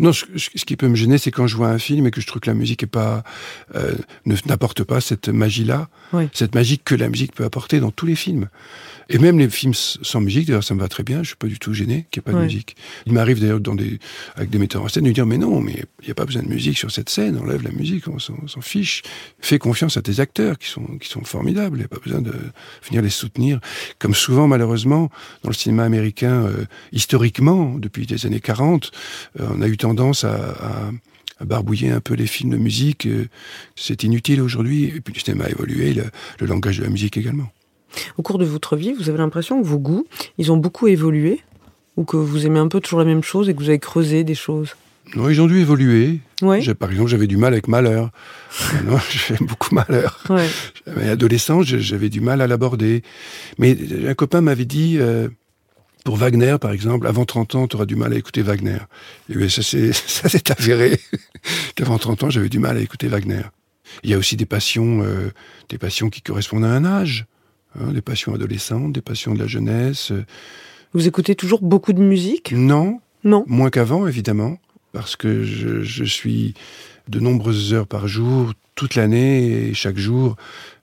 [0.01, 0.25] Non, ce,
[0.65, 2.51] qui peut me gêner, c'est quand je vois un film et que je trouve que
[2.51, 3.23] la musique est pas,
[3.77, 3.95] euh,
[4.47, 5.89] n'apporte pas cette magie-là,
[6.33, 8.49] cette magie que la musique peut apporter dans tous les films.
[9.13, 11.25] Et même les films sans musique, d'ailleurs, ça me va très bien.
[11.25, 12.77] Je suis pas du tout gêné qu'il n'y ait pas de musique.
[13.07, 13.99] Il m'arrive d'ailleurs dans des,
[14.37, 16.45] avec des metteurs en scène de dire, mais non, mais il n'y a pas besoin
[16.45, 17.37] de musique sur cette scène.
[17.37, 19.03] Enlève la musique, on s'en fiche.
[19.41, 21.79] Fais confiance à tes acteurs qui sont, qui sont formidables.
[21.79, 22.33] Il n'y a pas besoin de
[22.87, 23.59] venir les soutenir.
[23.99, 25.11] Comme souvent, malheureusement,
[25.43, 28.93] dans le cinéma américain, euh, historiquement, depuis les années 40,
[29.41, 30.93] euh, on a eu tendance à,
[31.41, 33.07] à barbouiller un peu les films de musique.
[33.07, 33.29] Euh,
[33.75, 34.85] c'est inutile aujourd'hui.
[34.85, 37.51] Et puis le cinéma a évolué, le langage de la musique également.
[38.17, 40.07] Au cours de votre vie, vous avez l'impression que vos goûts,
[40.39, 41.41] ils ont beaucoup évolué
[41.97, 44.25] Ou que vous aimez un peu toujours la même chose et que vous avez creusé
[44.25, 44.75] des choses?
[45.17, 46.21] Non, ils ont dû évoluer.
[46.79, 48.11] Par exemple, j'avais du mal avec Malheur.
[49.11, 50.23] j'aime beaucoup Malheur.
[50.29, 51.09] Ouais.
[51.09, 53.03] Adolescent, j'avais du mal à l'aborder.
[53.59, 53.77] Mais
[54.07, 55.29] un copain m'avait dit, euh,
[56.05, 58.79] pour Wagner, par exemple, avant 30 ans, tu auras du mal à écouter Wagner.
[59.29, 60.99] Et ça s'est avéré
[61.75, 63.43] qu'avant 30 ans, j'avais du mal à écouter Wagner.
[64.05, 65.33] Il y a aussi des passions, euh,
[65.69, 67.27] des passions qui correspondent à un âge.
[67.79, 70.13] Hein, des passions adolescentes, des passions de la jeunesse.
[70.93, 72.53] Vous écoutez toujours beaucoup de musique?
[72.53, 73.01] Non.
[73.23, 73.45] Non.
[73.47, 74.59] Moins qu'avant, évidemment,
[74.93, 76.55] parce que je, suis
[77.09, 80.37] de nombreuses heures par jour, toute l'année et chaque jour,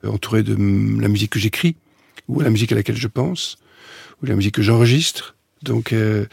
[0.06, 0.54] entouré de
[1.02, 1.76] la musique que j'écris,
[2.30, 3.58] ou la musique à laquelle je pense,
[4.22, 5.36] ou la musique que j'enregistre.
[5.64, 6.26] Donc, euh,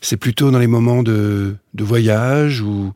[0.00, 2.92] c'est plutôt dans les moments de, de voyage ou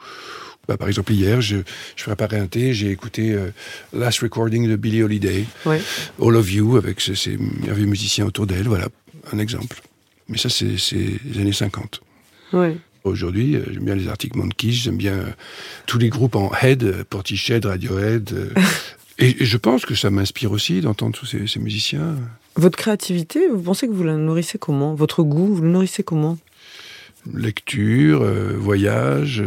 [0.69, 1.59] bah, par exemple, hier, je,
[1.95, 3.51] je préparais un thé, j'ai écouté euh,
[3.93, 8.67] Last Recording de Billie Holiday, All of You, avec ces, merveilleux musiciens autour d'elle.
[8.67, 8.89] Voilà,
[9.33, 9.81] un exemple.
[10.29, 12.01] Mais ça, c'est les années 50.
[13.05, 15.31] Aujourd'hui, euh, j'aime bien les articles Monkeys, j'aime bien euh,
[15.87, 18.53] tous les groupes en head, Portiched, Radiohead.
[19.19, 22.17] et, je pense que ça m'inspire aussi d'entendre tous ces, ces, musiciens.
[22.57, 24.95] Votre créativité, vous pensez que vous la nourrissez comment?
[24.95, 26.39] Votre goût, vous le nourrissez comment?
[27.33, 28.25] Lecture,
[28.57, 29.43] voyage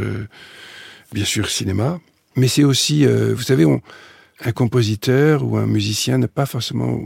[1.11, 1.99] bien sûr cinéma,
[2.35, 3.65] mais c'est aussi, euh, vous savez,
[4.41, 7.01] un compositeur ou un musicien n'a pas forcément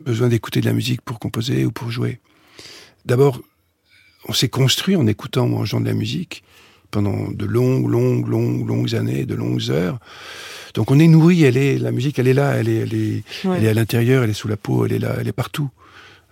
[0.00, 2.20] besoin d'écouter de la musique pour composer ou pour jouer.
[3.04, 3.40] D'abord,
[4.28, 6.42] on s'est construit en écoutant ou en jouant de la musique
[6.90, 9.98] pendant de longues, longues, longues, longues années, de longues heures.
[10.74, 13.24] Donc on est nourri, elle est, la musique, elle est là, elle est, elle est,
[13.44, 15.70] elle est à l'intérieur, elle est sous la peau, elle est là, elle est partout.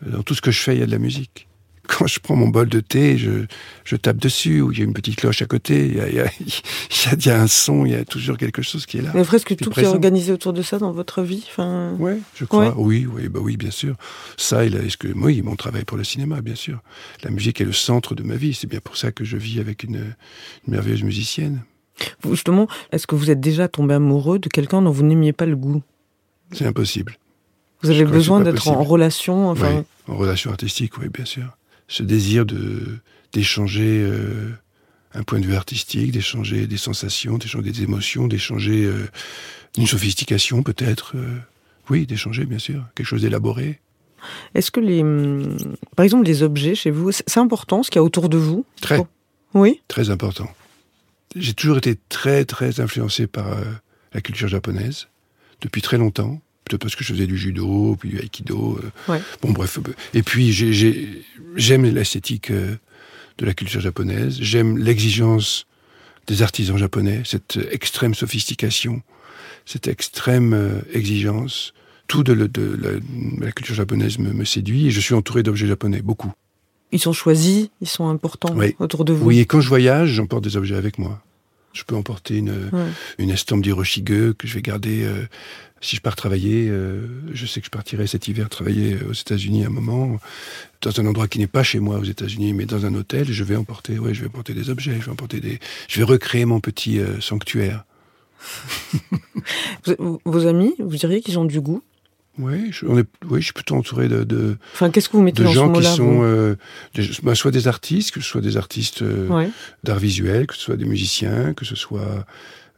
[0.04, 1.47] Dans tout ce que je fais, il y a de la musique
[1.98, 3.46] quand je prends mon bol de thé, je,
[3.84, 6.08] je tape dessus, ou il y a une petite cloche à côté, il y a,
[6.08, 6.30] il y, a,
[7.12, 9.10] il y a, un son, il y a toujours quelque chose qui est là.
[9.14, 11.96] Mais presque tout est organisé autour de ça dans votre vie enfin...
[11.98, 12.74] Oui, je crois.
[12.76, 13.96] Oui, oui, bah oui, bien sûr.
[14.36, 16.80] Ça, est-ce que, oui, mon travail pour le cinéma, bien sûr.
[17.24, 18.54] La musique est le centre de ma vie.
[18.54, 19.96] C'est bien pour ça que je vis avec une,
[20.66, 21.62] une merveilleuse musicienne.
[22.28, 25.56] Justement, est-ce que vous êtes déjà tombé amoureux de quelqu'un dont vous n'aimiez pas le
[25.56, 25.82] goût?
[26.52, 27.16] C'est impossible.
[27.82, 29.84] Vous avez besoin d'être en relation enfin...
[30.08, 31.57] en relation artistique, oui, bien sûr
[31.88, 32.98] ce désir de
[33.32, 34.52] d'échanger euh,
[35.12, 39.06] un point de vue artistique, d'échanger des sensations, d'échanger des émotions, d'échanger euh,
[39.76, 41.16] une sophistication peut-être.
[41.16, 41.38] Euh,
[41.90, 43.80] oui, d'échanger bien sûr, quelque chose d'élaboré.
[44.54, 45.02] Est-ce que les,
[45.96, 48.66] par exemple, les objets chez vous, c'est important ce qu'il y a autour de vous?
[48.80, 49.02] Très.
[49.54, 49.80] Oui.
[49.88, 50.50] Très important.
[51.36, 53.46] J'ai toujours été très très influencé par
[54.12, 55.08] la culture japonaise
[55.60, 58.78] depuis très longtemps peut-être parce que je faisais du judo, puis du aikido.
[59.08, 59.18] Euh.
[59.42, 59.78] Bon, bref.
[59.78, 60.52] Euh, et puis,
[61.56, 62.76] j'aime l'esthétique euh,
[63.38, 64.38] de la culture japonaise.
[64.40, 65.66] J'aime l'exigence
[66.26, 69.02] des artisans japonais, cette extrême sophistication,
[69.64, 71.72] cette extrême exigence.
[72.06, 76.32] Tout de, la, culture japonaise me, séduit et je suis entouré d'objets japonais, beaucoup.
[76.92, 79.26] Ils sont choisis, ils sont importants autour de vous.
[79.26, 81.22] Oui, et quand je voyage, j'emporte des objets avec moi.
[81.72, 82.70] Je peux emporter une,
[83.18, 85.06] une estampe d'Hiroshige que je vais garder
[85.80, 89.64] si je pars travailler, euh, je sais que je partirai cet hiver travailler aux États-Unis
[89.64, 90.18] un moment,
[90.82, 93.30] dans un endroit qui n'est pas chez moi aux États-Unis, mais dans un hôtel.
[93.30, 96.04] Je vais emporter, ouais, je vais emporter des objets, je vais emporter des, je vais
[96.04, 97.84] recréer mon petit euh, sanctuaire.
[100.24, 101.82] vos amis, vous diriez qu'ils ont du goût?
[102.38, 105.22] Oui, je, on est, oui, je suis plutôt entouré de, de, Enfin, qu'est-ce que vous
[105.22, 106.56] mettez de dans gens ce qui sont euh,
[106.94, 109.50] des- bah, soit des artistes, que ce soit des artistes euh, Ouais.
[109.84, 112.24] d'art visuel, que ce soit des musiciens, que ce soit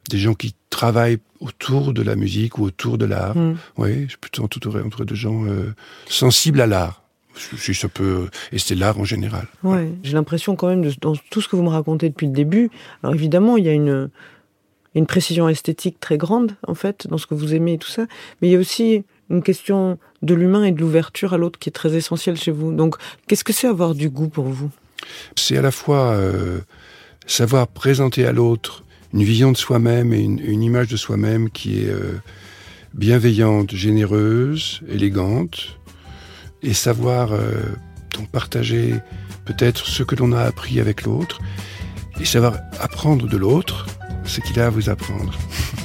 [0.09, 3.37] des gens qui travaillent autour de la musique ou autour de l'art.
[3.37, 3.57] Hmm.
[3.77, 5.75] Oui, je suis plutôt entouré, entouré de gens euh,
[6.09, 7.03] sensibles à l'art.
[7.57, 9.47] Si ça peut, et c'est l'art en général.
[9.63, 12.33] Ouais, j'ai l'impression quand même, de, dans tout ce que vous me racontez depuis le
[12.33, 12.71] début,
[13.03, 14.11] alors évidemment, il y a une,
[14.97, 18.07] une précision esthétique très grande, en fait, dans ce que vous aimez et tout ça,
[18.43, 21.69] mais il y a aussi une question de l'humain et de l'ouverture à l'autre qui
[21.69, 22.73] est très essentielle chez vous.
[22.73, 24.71] Donc, qu'est-ce que c'est avoir du goût pour vous?
[25.37, 26.61] C'est à la fois euh,
[27.27, 31.89] savoir présenter à l'autre une vision de soi-même et une, image de soi-même qui est
[31.89, 32.21] euh,
[32.95, 35.79] bienveillante, généreuse, élégante,
[36.63, 37.63] et savoir euh,
[38.17, 38.95] donc partager
[39.47, 41.41] peut-être ce que l'on a appris avec l'autre,
[42.21, 43.87] et savoir apprendre de l'autre
[44.25, 45.33] ce qu'il a à vous apprendre.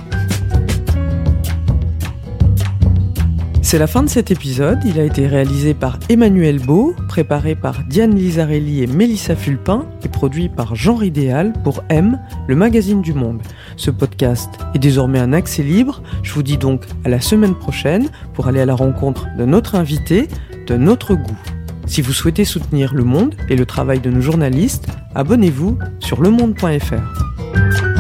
[3.75, 4.79] C'est la fin de cet épisode.
[4.85, 10.07] Il a été réalisé par Emmanuel Beau, préparé par Diane Lizarelli et Mélissa Fulpin et
[10.07, 12.17] produit par Jean Idéal pour M,
[12.47, 13.41] le magazine du monde.
[13.75, 16.01] Ce podcast est désormais un accès libre.
[16.23, 19.75] Je vous dis donc à la semaine prochaine pour aller à la rencontre de notre
[19.75, 20.29] invité,
[20.67, 21.37] de notre goût.
[21.85, 27.94] Si vous souhaitez soutenir Le Monde et le travail de nos journalistes, abonnez-vous sur lemonde.fr.